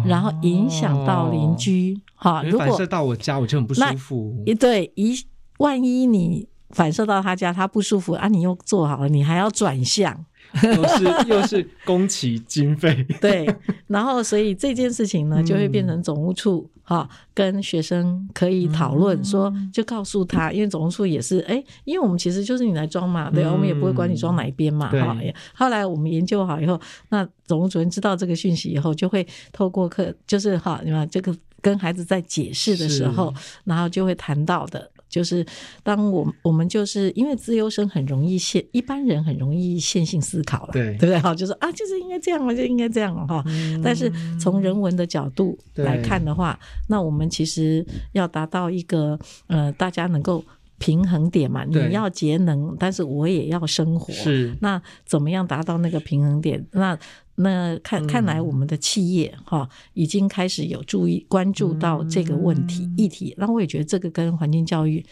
[0.05, 4.43] 然后影响到邻居，哈、哦，如果反射到我家，我就很不舒服。
[4.47, 5.15] 一对一，
[5.59, 10.25] 万一你反射到他家，他不舒服啊，你又做好了，你还要转向。
[10.63, 13.47] 又是又是工期经费， 对，
[13.87, 25.33] 然后所以这件事情呢，就会变成总务处哈、嗯、跟学生可以讨论说，就告诉他，因为总务处也是哎，因为我们其实就是你来装嘛，对，我们也不会管你装哪一边嘛，哈、嗯。
[25.55, 26.81] 后来我们研究好以后，
[27.11, 33.33] 那总务主任知道这个讯息以后，就会透过课，就是哈，你们这个跟孩子在解释的时候，
[33.65, 34.91] 然后就会谈到的。
[35.09, 35.45] 就是
[35.83, 41.19] 当我我们就是因为资优生很容易线，一般人很容易线性思考了，对对不对？
[41.19, 43.43] 哈，就是啊，就是应该这样嘛，就应该这样哈。
[43.47, 50.45] 嗯、但是从人文的角度来看的话，那我们其实要达到一个呃，大家能够
[50.79, 51.65] 平衡点嘛。
[51.65, 54.13] 你要节能，但是我也要生活。
[54.13, 54.55] 是。
[54.61, 56.65] 那怎么样达到那个平衡点？
[56.73, 56.99] 那
[57.41, 65.05] 那看看来我们的企业哈、嗯、已经开始有注意关注到这个问题、嗯、议题，那我也觉得这个跟环境教育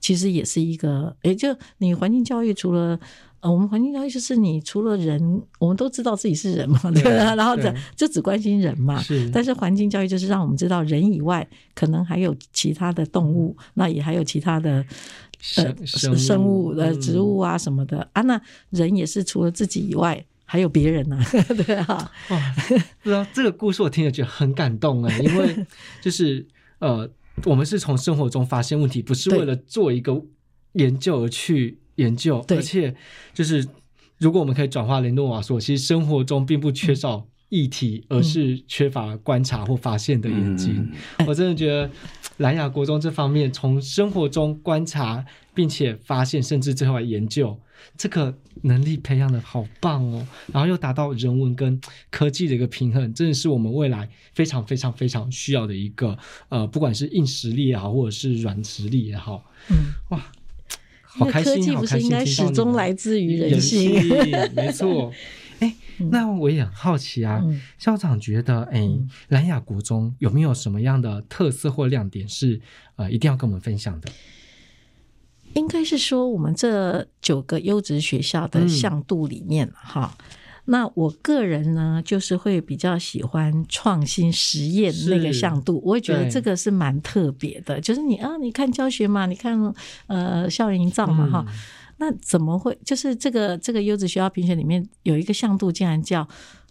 [0.00, 2.98] 其实也是一个，也，就你环境教育除了
[3.40, 7.10] 呃，我们环境教育就是你除了人，我们都知道自己是人嘛，对吧？
[7.10, 9.28] 对，然后这就只关心人嘛，是。
[9.30, 14.84] 但是环境教育就是让我们知道人以外可能还有其他的动物，那也还有其他的
[15.56, 18.40] 呃生，生物的植物啊什么的、嗯、啊，那
[18.70, 20.24] 人也是除了自己以外。
[20.52, 21.24] 还有别人呢、啊，
[21.64, 22.54] 对啊，哇，
[23.02, 25.66] 不知道这个故事我听了觉得很感动哎，因为
[26.02, 26.46] 就是
[26.78, 27.10] 呃，
[27.44, 30.22] 我们是从生活中发现问题，不是为了做一个
[30.74, 32.94] 研究而去研究，而且
[33.32, 33.66] 就是
[34.18, 40.86] 如果我们可以转化雷诺瓦说，其实生活中并不缺少议题，而是缺乏观察或发现的眼睛。
[41.18, 41.90] 嗯、我真的觉得
[42.36, 47.58] 蓝雅国中这方面从生活中观察，并且发现，甚至最后来研究。
[47.96, 56.16] 这个能力培养的好棒哦，然后又达到人文跟科技的一个平衡，真的是我们未来非常非常非常需要的一个
[56.48, 59.76] 呃，不管是硬实力也好，或者是软实力也好，嗯，
[60.10, 60.32] 哇，
[61.02, 63.94] 好开心，科技不是应该始终来自于人性？
[64.56, 65.12] 没错。
[65.60, 65.76] 哎，
[66.10, 68.88] 那我也很好奇啊，嗯、校长觉得，哎，
[69.28, 72.60] 兰雅国中有没有什么样的特色或亮点是
[72.96, 74.10] 呃，一定要跟我们分享的？
[75.54, 80.24] 应该是说，我们这九个优质学校的向度里面，哈、嗯，
[80.66, 87.80] 那我个人呢，就是会比较喜欢创新实验那个向度，我也觉得这个是蛮特别的。
[87.80, 89.74] 就是你啊，你看教学嘛，你看
[90.06, 91.54] 呃校园营造嘛，哈、嗯，
[91.98, 92.78] 那怎么会？
[92.84, 96.26] 就是这个这个优质学校评选里面有一个向度，竟然叫。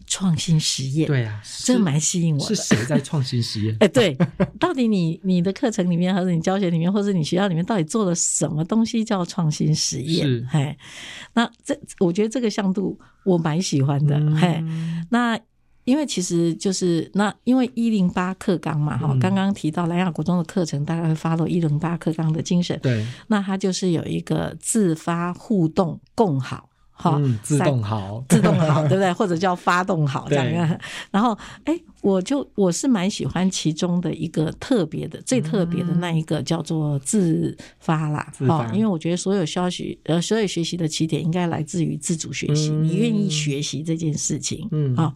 [0.07, 2.55] 创新实验，对啊，这个蛮吸引我的。
[2.55, 3.75] 是谁在创新实验？
[3.81, 4.17] 哎，对，
[4.59, 10.27] 到底你你的课程里面，或者你教学里面，或者你学校里面，到底做了什么东西叫创新实验？
[10.27, 10.77] 是，嘿，
[11.33, 14.63] 那这我觉得这个向度我蛮喜欢的，嗯、嘿，
[15.09, 15.39] 那
[15.83, 26.70] 因为其实就是那因为一零八课纲嘛，哈、嗯，刚刚提到蓝雅国中的课程大概会 follow 一零八课纲的精神，对，那它就是有一个自发互动共好。
[27.01, 29.11] 好、嗯，自动好，自动好，对不对？
[29.17, 30.79] 或者叫发动好这样。
[31.09, 31.35] 然后，
[31.65, 38.31] 哎，我就我是蛮喜欢其中的一个特别的、最特别的那一个叫做自发啦。
[38.47, 44.67] 好、嗯，因为我觉得所有消息呃，所有学习的起点应该来自于自主学习，嗯、你愿意学习这件事情。
[44.71, 45.13] 嗯，好。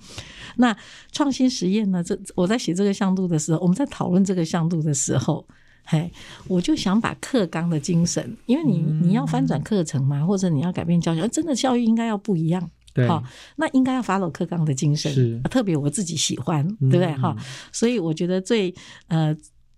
[0.58, 0.76] 那
[1.12, 2.04] 创新实验呢？
[2.04, 5.46] 这我在写这个向度的时候，我们在讨论这个向度的时候。
[5.86, 6.12] 嘿，
[6.48, 13.24] 我就想把课纲的精神，因为你你要翻转课程嘛，或者你要改变教学，真的教育应该要不一样，对，好，
[13.56, 17.14] 那应该要 follow 课纲的精神，是，特别我自己喜欢，对不对？
[17.14, 17.36] 哈，
[17.72, 18.74] 所以我觉得最
[19.08, 19.36] 呃。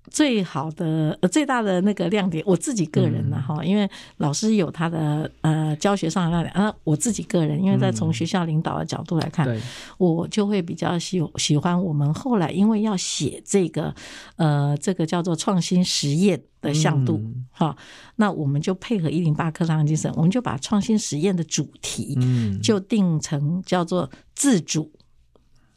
[0.10, 9.62] 最好的呃最大的那个亮点，我自己个人呢哈、嗯，因为老师有他的呃教学上的亮点啊，我自己个人，因为在从学校领导的角度来看，嗯、
[9.98, 13.94] 我就会比较喜喜欢我们后来因为要写这个
[14.38, 17.84] 呃这个叫做创新实验的向度哈、嗯，
[18.16, 22.18] 那我们就配合一零八课堂的精神，我们就把创新实验的主题
[22.64, 24.92] 就定成叫做自主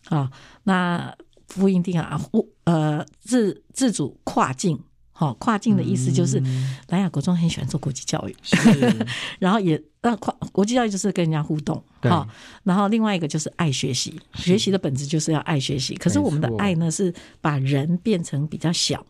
[0.08, 0.30] 啊、嗯，
[0.62, 1.14] 那。
[1.52, 2.16] 不一定啊，
[2.70, 4.78] 呃，自自主跨境，
[5.10, 6.38] 好，跨境的意思就是，
[6.88, 8.36] 南亚国中很喜欢做国际教育，
[9.40, 12.28] 然后也那跨国际教育就是跟人家互动，好，
[12.62, 19.04] 然后另外一个就是爱学习，学习的本质就是要爱学习，可是我们的爱呢是把人变成比较小。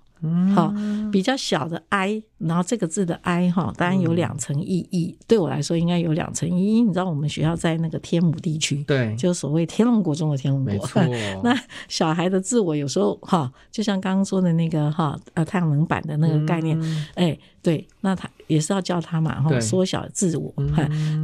[0.55, 0.73] 好，
[1.11, 5.17] 比较小的 i，然后这个字的哀哈，当然有两层意义。
[5.27, 6.81] 对我来说，应该有两层意义。
[6.83, 10.89] 你知道，我们学校在那个天母地区，对，就所谓天龙国中的天龙国。
[11.45, 11.55] 那
[11.89, 16.81] 小孩的自我有时候哈，就像刚刚说的那个哈，呃，太阳能板的那个概念，
[17.15, 20.53] 哎，对，那他也是要教他嘛，哈，缩小自我。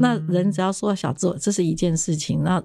[0.01, 2.43] 那人只要缩小自我，这是一件事情。
[2.45, 2.63] 那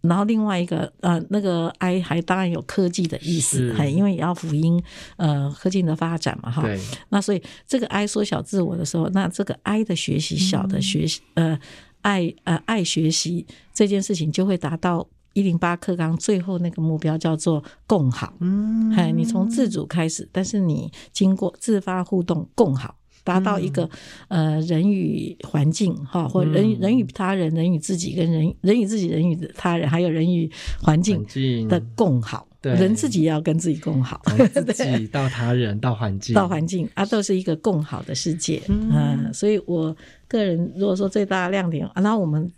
[0.00, 4.82] 然后另外一个呃，那个 I 还当然有科技的意思，还因为也要福音
[5.16, 6.64] 呃科技的发展嘛哈。
[7.10, 11.60] 那所以这个 I 缩小自我的时候，那这个 I 的学习小的学习、嗯、呃
[12.02, 18.32] 爱呃爱学习这件事情就会达到一零八课纲最后那个目标叫做共好。
[18.40, 22.96] 嗯，哎，你从自主开始，但是你经过自发互动共好。
[23.22, 23.88] 达到一个、
[24.28, 30.50] 嗯、呃人与环境哈，或人人与他人、人与自己跟人人与自己、人与他人，还有人与
[30.82, 31.22] 环境
[31.68, 32.48] 的共好。
[32.60, 32.74] 对。
[32.74, 38.62] 人自己要跟自己共好，从自己 到他人到环境，到环境啊，都是一个共好的世界。
[38.68, 39.96] 嗯、呃，所以我
[40.28, 42.50] 个人如果说最大的亮点，啊，那我们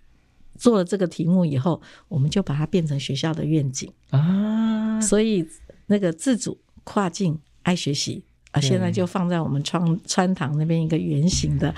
[0.57, 3.91] 做了这个题目以后，我们就把它变成学校的愿景。
[4.11, 5.47] 啊，所以
[5.87, 8.25] 那个自主、跨境、爱学习。
[8.53, 11.75] 啊，现在就放在我们川川堂那边一个圆形的。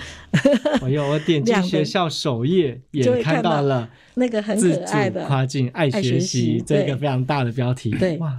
[0.81, 7.91] 哎呦，我点进学校首页也看到了那个很可爱的“跨境爱学习”这个非常大的标题。
[7.91, 8.37] 对，哇，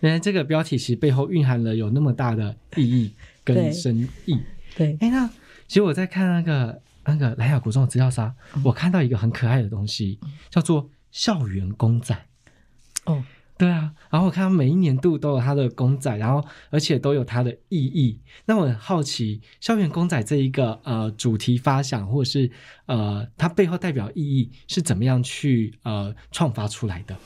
[0.00, 3.12] 原来这个标题其实背后蕴含了有那么大的意义
[3.44, 4.40] 跟深意。
[4.74, 5.28] 对，哎，那
[5.68, 10.18] 其实我在看那个那个莱雅国中的资料沙，我看到一个很可爱的东西，
[10.50, 12.26] 叫做校园公仔。
[13.04, 13.22] 哦。
[13.58, 18.20] 对啊，然后我看他每一年度都有它的公仔，然后而且都有它的意义。
[18.44, 22.50] 那我很好奇，校园公仔这一个呃主题发想，或者是
[22.84, 27.16] 呃它背后代表意义是怎么样去呃创发出来的？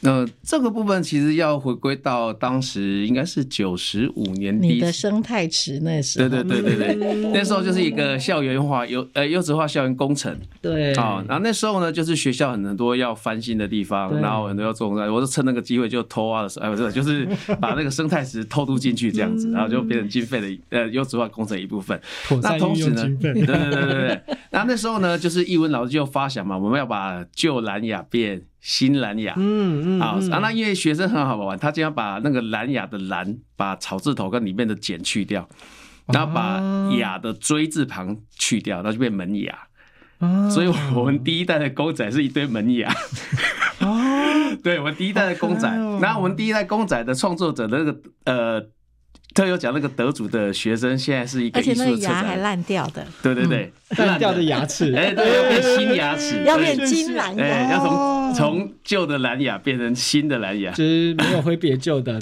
[0.00, 10.94] 那这个部分其实要回归到当时应该是九十五年底，你的生态池那时候，对对对对对，那时候就是一个校园化优呃优质化校园工程，对。
[10.94, 17.28] 啊，然后那时候呢，就是学校很多要翻新的地方，然后很多要做工程，我就趁那个机会就偷挖的时候，哎不是，就是
[17.60, 22.00] 把那个生态池偷渡进去这样子，然后就变成经费的呃优质化工程一部分。
[22.42, 28.42] 那同时呢，对对对对对，然后那时候呢，就是艺文老师就发想嘛，我们要把旧兰雅变。
[28.60, 35.48] 新蓝雅，嗯嗯，好啊，那因为学生很好玩，他就要把那个蓝雅的蓝，把草字头跟里面的简去掉，
[36.06, 36.60] 然后把
[36.98, 39.58] 雅的锥字旁去掉，那就变门雅。
[40.50, 42.94] 所以我们第一代的公仔是一堆门牙。
[43.80, 43.98] 哦，
[44.62, 45.66] 对，我们第一代的公仔，
[46.00, 48.66] 然后我们第一代公仔的创作者的那个呃。
[49.32, 57.94] 特有讲那个得主的学生，现在是一个艺术牙还烂掉的，对对对， 烂掉的牙齿， 哎，对，要变新牙齿，要变金蓝牙，哎，要从
[58.34, 62.18] 从旧的蓝牙变成新的蓝牙，就是没有挥别旧的。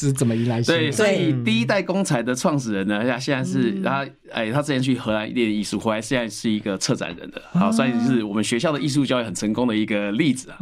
[0.00, 0.62] 是怎么迎来？
[0.62, 10.56] 对，所以第一代公仔的创始人呢，他现在是他，哎，他之前去荷兰练艺术，回来现在是一个策展人的，好，所以是我们学校的艺术教育很成功的一个例子啊。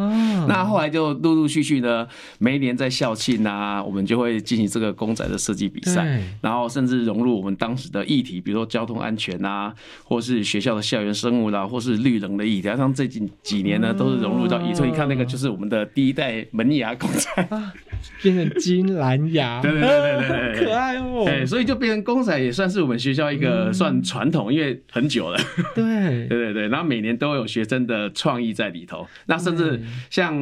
[0.49, 2.07] 那后来就陆陆续续呢，
[2.39, 9.73] 每一年在校庆啊，我们就会进行这个公仔的设计比赛，然后甚至融入我们当时的议题，比如说交通安全啊，
[10.03, 14.59] 或是学校的校园生物啦，或是绿能的议题，像这几几年呢，都是融入到。
[14.75, 17.29] 所以你看那个就是我们的第一代门牙公仔，
[18.23, 19.28] 变成金兰。
[19.33, 21.25] 呀，对对对对对，可爱哦！
[21.27, 25.39] 哎，所以就变成公仔也算是我们学校一个算传统，因为很久了。
[25.75, 26.09] 对。
[26.29, 30.33] 对对对，然后每年都有学生的创意在里头，那甚至像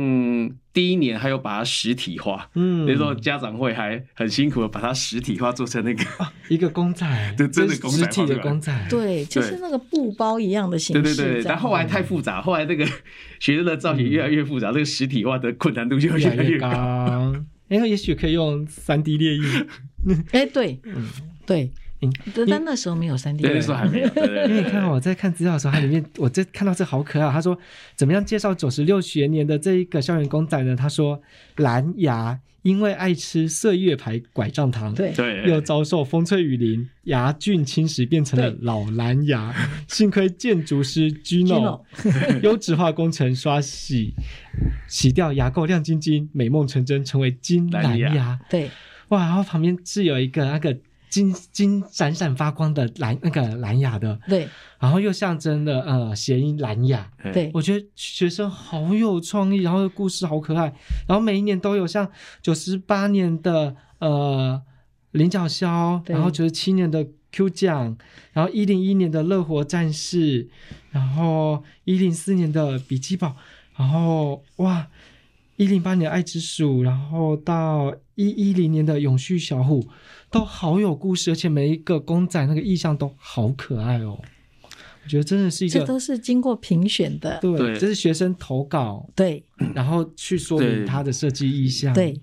[0.72, 6.04] 第一年还有把它实体化，嗯，比如说家长会还很辛苦的把它实体化做成那个
[6.48, 11.02] 一个公仔， 对，真的实体的公仔，对，就是那个布包一样的形式。
[11.02, 12.86] 对对对，但后来太复杂，后来那个
[13.40, 16.68] 学生的造型越来越复杂，这个实体化的困难度就越来越高。
[17.68, 19.42] 哎，也许可以用三 D 列印。
[20.32, 21.08] 哎，对，嗯，
[21.44, 21.70] 对，嗯，
[22.48, 24.08] 但那时候没有三 D，那时候还没有。
[24.48, 27.30] 因为你看我在看资料的时候，它里面我这看到这好可爱。
[27.30, 27.58] 他说
[27.94, 30.74] 怎么样介绍九十六学年的这一个校园公仔呢？
[30.76, 31.20] 他说
[31.56, 32.40] 蓝牙。
[32.62, 35.14] 因为爱吃岁月牌拐杖糖，对，
[35.46, 39.54] 又遭受风吹雨淋，牙菌侵蚀，变成了老蓝牙。
[39.86, 41.82] 幸亏建筑师 Gino
[42.42, 44.14] 优质化工程刷洗，
[44.88, 48.36] 洗掉牙垢亮晶晶，美梦成真，成为金蓝牙。
[48.50, 48.68] 对，
[49.10, 50.76] 哇，然后旁边是有一个那个。
[51.16, 54.46] 金金闪闪发光的蓝那个蓝牙的，对，
[54.78, 60.74] 然后又象征了呃谐音蓝牙，对，我觉得学生好有创意，然后故事好可爱，
[61.08, 62.06] 然后每一年都有像
[62.42, 64.60] 九十八年的呃
[65.12, 67.96] 林角鸮，然后九十七年的 Q 奖，
[68.34, 70.50] 然后一零一年的乐活战士，
[70.90, 73.34] 然后一零四年的笔记堡，
[73.78, 74.88] 然后哇
[75.56, 79.88] 一零八年的爱之鼠，然后到一一零年的永续小虎。
[80.30, 84.20] 都好有故事，而且每一个公仔那个意象都好可爱哦。
[85.04, 92.20] 我觉得真的是一个，这都是经过评选的，对，对这是学生投稿，对，然后去说明他的设计意象，对。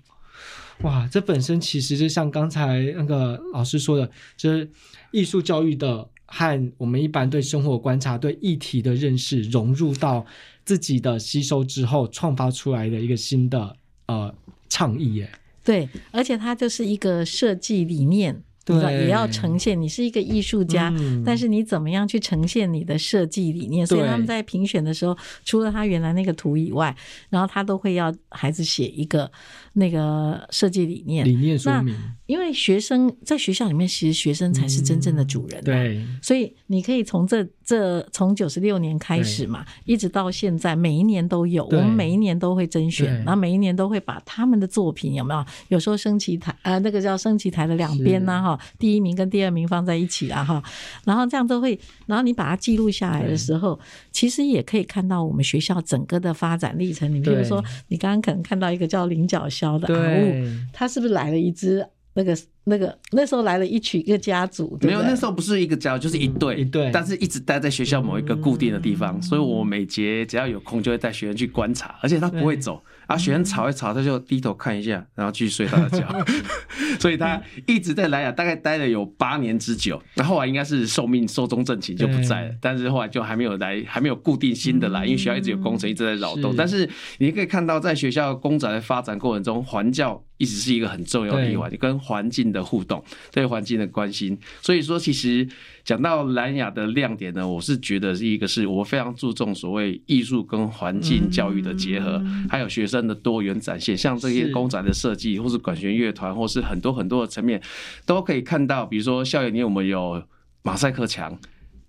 [0.82, 4.68] 哇，这本身其实就像刚才那个老师说的，就是
[5.12, 10.26] 艺术教育的和我们一般对生活观察、对议题的认识融入到
[10.64, 14.34] 自己的吸收之后，创发出来的一个新的呃
[14.68, 15.30] 倡议耶。
[15.64, 18.90] 对，而且它就是一个设计理念，对吧？
[18.90, 19.80] 也要呈现。
[19.80, 23.86] 你是一个艺术家，嗯、但是你怎么样去呈现你的设计理念？
[23.86, 26.94] 所以他们在评选的时候，除了他原来那个图以外，
[27.28, 29.30] 然后他都会要孩子写一个
[29.74, 31.24] 那个设计理念。
[31.26, 31.94] 理念说明。
[32.26, 35.64] 因为学生在学校里面，其实学生才是真正的主人、啊嗯。
[35.64, 45.44] 对，所以你可以从这这从九十六年开始嘛，一直到现在，每一年都有，我们每一年都会甄选，然后每一年都会把他们的作品有没有？
[45.68, 50.62] 有时候升旗台呃，那个叫升旗台的两边呢哈，第一名跟第二名放在一起了哈，
[51.04, 53.78] 然后这样都会，然后你把它记录下来的时候，
[54.12, 57.12] 其实也可以看到我们学校整个的发展历程。
[57.14, 61.86] 你比如说，你刚刚可能看到一个叫菱角鸮的啊物，它是不是来了一只？
[62.16, 62.32] 那个、
[62.62, 72.80] 那个，那时候来了一群一个家族，对对，没有，那时候不是一个家族，就是一对、嗯、一对，但是一直待在学校某一个固定的地方，嗯、所以我每节只要有空就会带学生去观察，而且他不会走。
[73.06, 76.06] 啊，学生吵一吵，他就低头看一下，然后继续睡他的觉。
[76.98, 80.00] 所以他一直在莱雅大概待了有八年之久。
[80.14, 86.52] 那后来应该是寿命寿终正寝就不在了，但是后来就还没有来，还没有固定新的来，因为学校一直有工程一直在扰动。
[86.52, 86.88] 是，但是
[87.18, 94.38] 你可以看到，在学校公宅的发展过程中，环教一直是一个很重要的一环，你跟环境的互动，对环境的关心。
[94.60, 95.48] 所以说，其实。
[95.84, 107.60] 讲到兰雅的亮点呢，我是觉得是一个是我非常注重所谓艺术跟环境教育的结合，还有学生的多元展现，像这些公仔的设计，或是管弦乐团，或是很多很多的层面，
[108.06, 108.86] 都可以看到。
[108.86, 110.22] 比如说校园里我们有
[110.62, 111.38] 马赛克墙，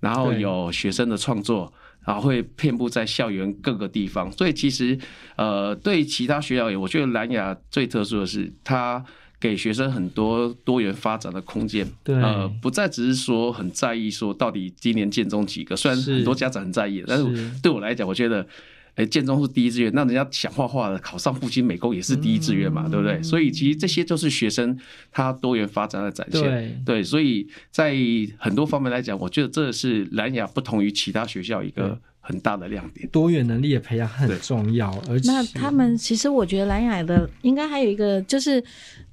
[0.02, 1.72] 然后有学生的创作，
[2.06, 4.32] 然后会遍布在校园各个地方。
[4.32, 4.98] 所以其实
[5.36, 9.04] 呃，对其他学校也，我觉得蓝牙最特殊的是它。
[9.38, 18.48] 给学生很多多元发展的空间，对，呃，不再只是说很在意说到底今年建中几个，虽然很多家长很在意，但是对我来讲，我觉得，
[18.96, 23.22] 哎，建中是第一志愿，那人家想画画的考上复兴美工也是第一志愿嘛，对不对？
[23.22, 24.78] 所以其实这些都是学生
[25.12, 27.96] 他多元发展的展现，对，所以在
[28.38, 32.00] 很多方面来讲，我觉得这是蓝雅不同于其他学校一个。
[32.28, 34.90] 很大的亮点，多元能力的培养很重要。
[35.08, 38.62] 而且，那他们其实我觉得蓝雅的应该还有一个，就是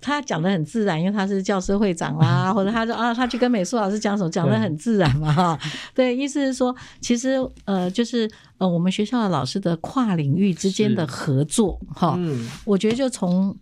[0.01, 5.59] 他讲的很自然，因为他是教师会长啦， 或者他说啊，他去跟美术老师讲什么，讲的很自然嘛，哈。
[5.95, 7.37] 对，意思是说，其实
[7.67, 13.55] 呃，就是呃，我们学校的老师的跨领域之间的合作，哈，嗯，我觉得就从。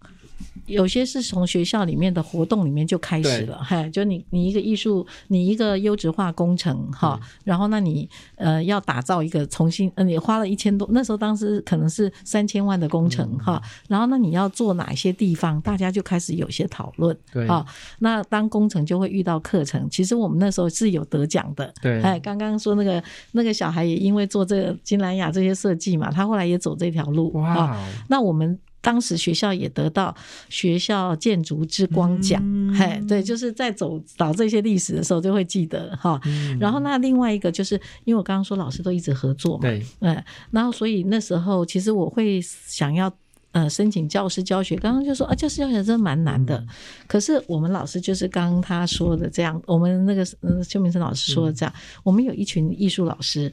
[0.71, 17.65] 有些是从学校里面的活动里面就开始了，嗨，就你你一个艺术，你一个优质化工程哈，然后那你呃要打造一个重新，呃你花了一千多，那时候当时可能是三千万的工程哈，然后那你要做哪些地方，大家就开始有些讨论，对，啊，
[17.99, 23.03] 那当工程就会遇到课程，其实我们那时候是有得奖的，对，哎，刚刚说那个
[23.33, 27.77] 那个小孩也因为做这个金兰雅这些设计嘛，他后来也走这条路，哇，
[28.09, 28.59] 那我们。
[28.81, 30.15] 当时学校也得到
[30.49, 36.21] 学校建筑之光奖，嗯、嘿，对，就是在走找这些历史的时候就会记得哈。
[36.25, 37.75] 嗯、然后那另外一个就是，
[38.05, 43.13] 因为我刚刚说老师都一直合作嘛，对，嗯，然后所以那时候其实我会想要
[43.53, 46.57] 呃申请教师教学，刚刚就说啊，教师教学真的蛮难的。
[46.59, 46.69] 嗯、
[47.07, 53.53] 可是我们老师就是刚刚他说的这样，我们那个嗯邱明生老师说的这样，嗯、我们有一群艺术老师。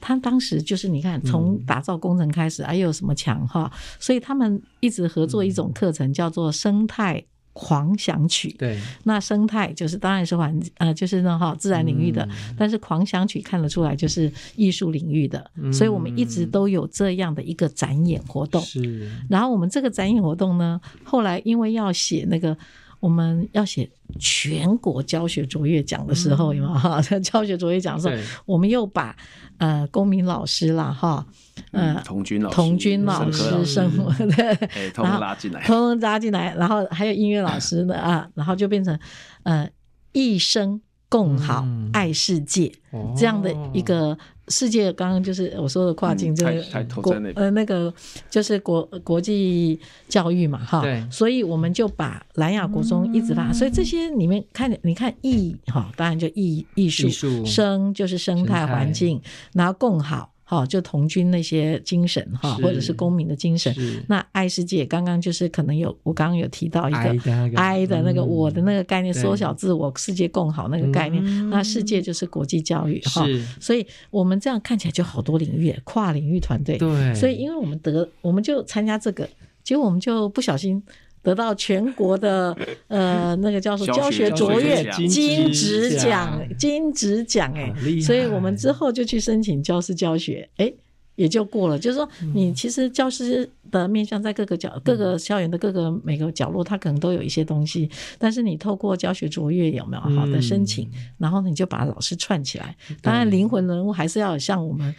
[0.00, 3.68] 他当时就是你看，从打造工程开始，还有什么墙哈，
[3.98, 7.20] 所以他们一直合作一种课程，叫做生态
[7.58, 8.54] 狂想曲。
[8.56, 18.62] 对，那生态就是当然是环呃，就是那哈自然领域的，但是狂想曲看得出来就是艺术领域的，所以我们一直都有这样的一个展演活动。
[18.62, 22.56] 是，然后我们这个展演活动呢，后来因为要写那个。
[23.00, 23.88] 我们要写
[24.18, 26.74] 全国教学卓越奖的时候，有没有？
[26.74, 27.00] 哈？
[27.22, 29.16] 教学卓越奖的时候，我们又把
[29.58, 31.24] 呃公民老师啦哈，
[31.72, 34.56] 呃童军老师、童军老师、生活的，
[34.92, 38.98] 通通拉进来，通通拉进来，然后还有音乐老师的 啊，然后就变成
[39.44, 39.68] 呃
[40.12, 42.72] 一生共好爱世界。
[43.16, 44.16] 这样的一个。
[44.50, 47.92] 世界刚刚就是我说的跨境，这个国呃那个
[48.30, 49.78] 就是国国际
[50.08, 58.66] 教育嘛哈，对，所以我们就把蓝雅国中一直拉，所以这些里面看你看艺哈，当然就艺艺术，生就是生态。
[58.66, 59.20] 环境，
[59.52, 60.32] 然后共好。
[60.50, 63.74] 好，就童军那些精神哈，或者是公民的精神。
[64.08, 71.50] 那爱世界，刚刚就是可能有，我刚刚有提到一个爱的那个我的那个概念，缩小自我，世界共好那个概念。
[71.50, 73.26] 那世界就是国际教育哈，
[73.60, 76.78] 所以我们这样看起来就好多领域，跨领域团队。
[76.78, 79.28] 对，所以因为我们得，我们就参加这个，
[79.62, 80.82] 结果我们就不小心。
[81.22, 82.56] 得到全国的
[82.86, 90.72] 呃 那个叫做教学卓越金质奖，金质奖哎，所以我们之后就去申请教师教学，哎，
[91.16, 91.78] 也就过了。
[91.78, 97.90] 就是说，你其实教师的面向在各个角、各个校园的各个每个角落，他可能都有一些东西。
[98.18, 100.88] 但是你透过教学卓越有没有好的申请，
[101.18, 102.76] 然后你就把老师串起来。
[103.02, 104.94] 当然，灵魂人物还是要像我们。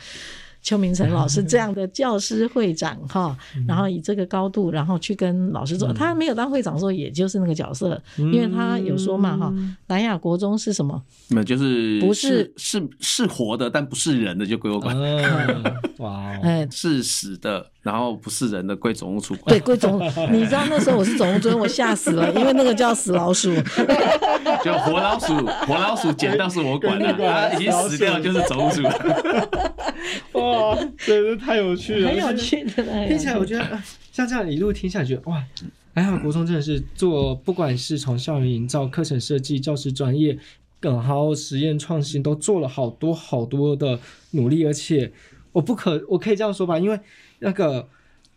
[0.62, 3.36] 邱明成老师这样的教师会长哈，
[3.68, 5.91] 然后以这个高度，然后去跟老师做。
[5.93, 9.53] 他没有当会长的时候，也就是那个角色，因为他有说嘛哈，
[9.88, 11.01] 南亚国中是什么？
[11.30, 14.95] 没有，就是不是是是活的，但不是人的就归我管。
[15.99, 19.45] 哇，哎，是死的，然后不是人的归总务处管。
[19.47, 20.01] 对，归总务。
[20.32, 23.53] 你知道那时候我是总务主任，我吓死了，因为那个叫死老鼠。
[24.64, 25.34] 就活老鼠，
[25.68, 28.82] 活老鼠捡到是我管的，他已经死掉就是总务处。
[30.34, 33.08] 哇，真的太有趣了，很有趣的。
[33.08, 33.82] 听起来我觉得，
[34.12, 35.43] 像这样一路听下去，哇，
[35.93, 40.38] 哎呀国中真的是做，不管是从校园营造、课程设计、教师专业，
[40.80, 44.00] 更好实验创新，都做了好多好多的
[44.32, 44.66] 努力。
[44.66, 45.12] 而且，
[45.52, 47.00] 我不可，我可以这样说吧，因为
[47.39, 47.88] 那个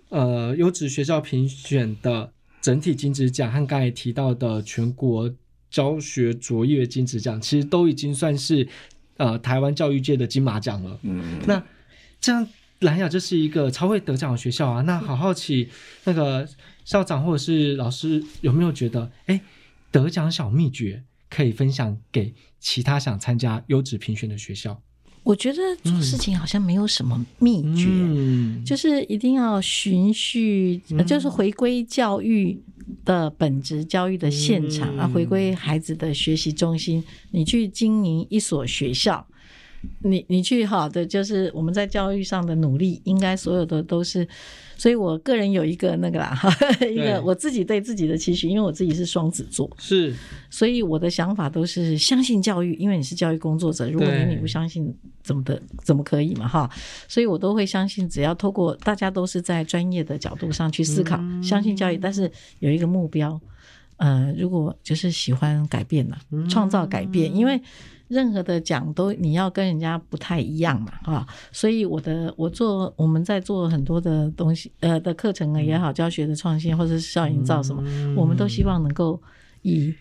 [0.08, 5.32] 呃，优质学校评选的整体金质奖和刚才提到的全国
[5.70, 8.66] 教学卓越金质奖，其实都已经算是。
[9.22, 10.98] 呃，台湾教育界的金马奖了。
[11.02, 11.62] 嗯，那
[12.20, 12.44] 这样
[12.80, 14.82] 兰雅就是一个超会得奖的学校啊。
[14.82, 15.68] 那好好奇，
[16.02, 16.48] 那个
[16.84, 19.40] 校长或者是老师有没有觉得，哎，
[19.92, 24.82] 得奖小秘诀可以分享给其他想参加优质评选的学校？
[25.24, 32.60] 我觉得做事情好像没有什么秘诀，嗯、就是一定要循序，嗯、就是回归教育
[33.04, 37.02] 的本质，教育的现场啊，回归孩子的学习中心。
[37.30, 39.24] 你去经营一所学校，
[40.02, 44.26] 你你去好的，就是我们在教育上的努力，应该所有的都是。
[44.74, 46.36] 所以我个人有一个那个啦，
[46.90, 50.12] 一个我自己对自己的期许，因为我自己是双子座，是，
[50.50, 56.68] 所以我的想法都是相信教育，因为你是教育工作者，如果你你不相信，怎么的怎么可以嘛哈？
[57.06, 62.28] 所以我都会相信，只要透过大家都是在专业的角度上去思考，嗯、相信教育，但是
[62.58, 63.40] 有一个目标，
[63.98, 66.16] 呃，如果就是喜欢改变嘛，
[66.48, 67.60] 创造改变，因为。
[68.12, 79.20] 任何的奖都你要跟人家不太一样嘛，啊，所以我的我做我们在做很多的东西，呃的课程啊也好，教学的创新或者是校营造什么，嗯、我们都希望能够
[79.62, 79.94] 以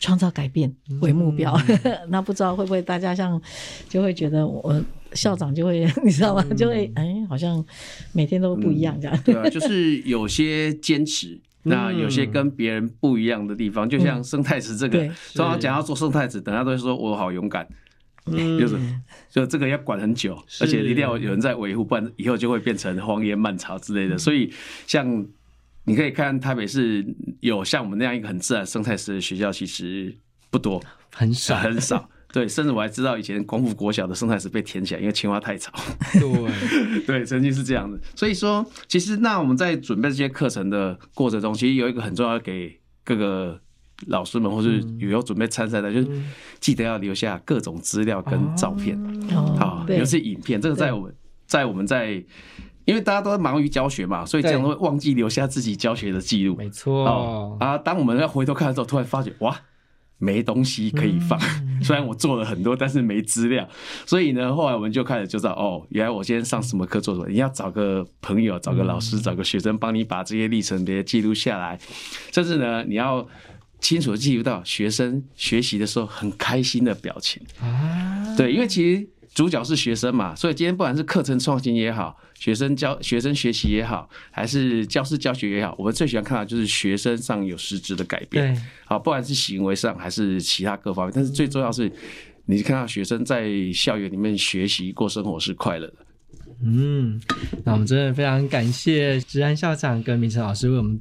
[0.00, 1.54] 创造改变为目标。
[1.84, 3.40] 嗯、 那不知道会不会大家像
[3.88, 4.82] 就会觉得我
[5.12, 6.44] 校长就会 你知道吗？
[6.56, 7.64] 就会哎，好像
[8.12, 9.16] 每天都不一样这样。
[9.16, 11.40] 嗯、对啊，就是有些坚持。
[11.64, 14.98] 那有些跟别人不一样的地方，嗯、就像生态池这个，
[15.34, 17.66] 通常讲要做生态池，等下都会说我好勇敢，
[18.26, 18.76] 嗯， 就是
[19.30, 24.14] 就这个要管很久，而且一定要有人在维护，不然以后就会变成荒野漫草之类的。
[24.14, 24.52] 嗯、所以
[24.86, 25.26] 像
[25.84, 27.04] 你可以看台北市
[27.40, 30.14] 有像我们那样一个很自然生态池的学校，其实
[30.50, 32.08] 不多，很少，很少。
[32.34, 35.72] 对，甚至我还知道以前广府国小的生态池被填起来，因为青蛙太吵。
[36.18, 37.96] 对， 对，曾经是这样的。
[38.16, 43.60] 所以说，其实那我们在准备这些课程的过程中，其实有一个很重要，给各个
[44.08, 46.22] 老师们或是有要准备参赛的，嗯、就是
[46.58, 50.60] 记得要留下各种资料跟照片，哦、好，尤其影片。
[50.60, 51.14] 这个在我们
[51.46, 52.14] 在我们在，
[52.84, 56.56] 因为大家都在忙于教学嘛，所以这样会忘记留下自己教学的记录。
[56.56, 57.56] 没错。
[57.60, 59.56] 啊，当我们要回头看的时候，突然发觉，哇！
[60.18, 61.38] 没东西可以放，
[61.82, 63.68] 虽然我做了很多，但是没资料，
[64.06, 71.78] 所以呢，后来我们就开始就知道，哦，原来我今天上什么课做什么，你要找个朋友，找个老师，找个学生帮你把这些历程这些记录下来，
[72.32, 73.26] 甚至呢，你要
[73.80, 77.42] 清楚的记录到学生学习的时候很开心的表情。
[77.60, 79.08] 啊，对，因为其实。
[79.34, 88.54] 主角是学生嘛，所以今天不管是课程创新也好，学生教学生学习也好，还是教师教学也好，我们最喜欢看到就是学生上有实质的改变。
[88.54, 91.90] 对，好，不管是行为上还是其他各方面，但是最重要是，
[92.46, 95.94] 你看到学生在校园里面学习过生活是快乐的。
[96.60, 97.20] 嗯，
[97.64, 101.00] 那我们真的非常感谢职安校长跟明成老师为我们。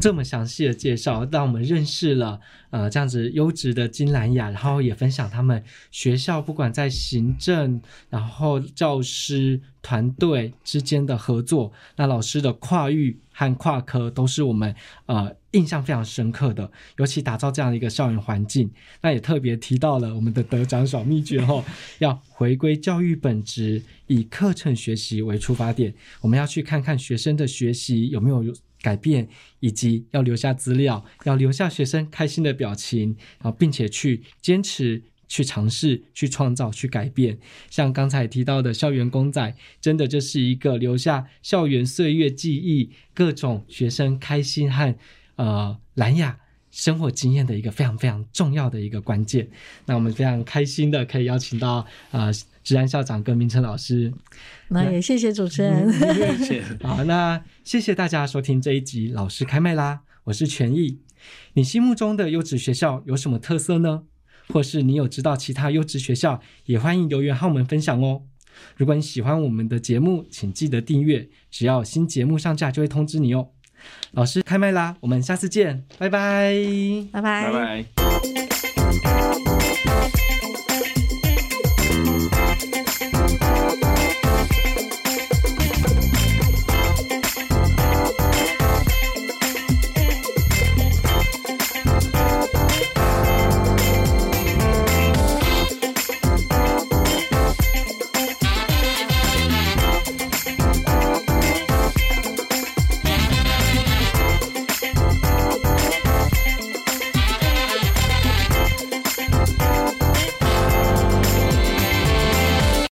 [0.00, 7.78] 这么详细的介绍，让我们认识了呃这样子优质的金兰雅，然后也分享他们学校不管在行政，
[8.08, 14.74] 然后教师团队之间的合作，那老师的跨域和跨科都是我们
[15.06, 16.70] 呃印象非常深刻的。
[16.98, 18.70] 尤其打造这样的一个校园环境，
[19.00, 21.64] 那也特别提到了我们的得奖小秘诀哦，
[22.00, 28.54] 要回归教育本质，以课程学习为出发点，我们要去看看学生的学习有没有。
[28.82, 29.28] 改变，
[29.58, 37.38] 以及要留下资料，要留下学生开心的表情，然后并且去坚持、去尝试、去创造、去改变。
[37.70, 44.94] 像刚才提到的校园公仔，真的就是一个留下校园岁月记忆、各种学生开心和
[45.36, 46.38] 呃蓝雅
[46.70, 49.48] 生活经验的一个非常非常重要的一个关键。
[49.86, 52.30] 那我们非常开心的可以邀请到呃。
[52.62, 54.12] 治安校长跟明成老师。
[54.68, 55.90] 那也谢谢主持人。
[56.36, 56.62] 谢谢。
[56.82, 60.98] 好，那谢谢大家收听这一集《老师开麦啦》，我是权益。
[61.54, 64.02] 你心目中的优质学校有什么特色呢？
[64.52, 68.22] 或是你有知道其他优质学校，也欢迎留言和我们分享哦。
[68.76, 73.48] 如果你喜欢我们的节目，请记得订阅，只要新节目上架就会通知你哦。
[74.12, 76.54] 老师开麦啦，我们下次见，拜拜，
[77.10, 78.49] 拜拜，拜拜。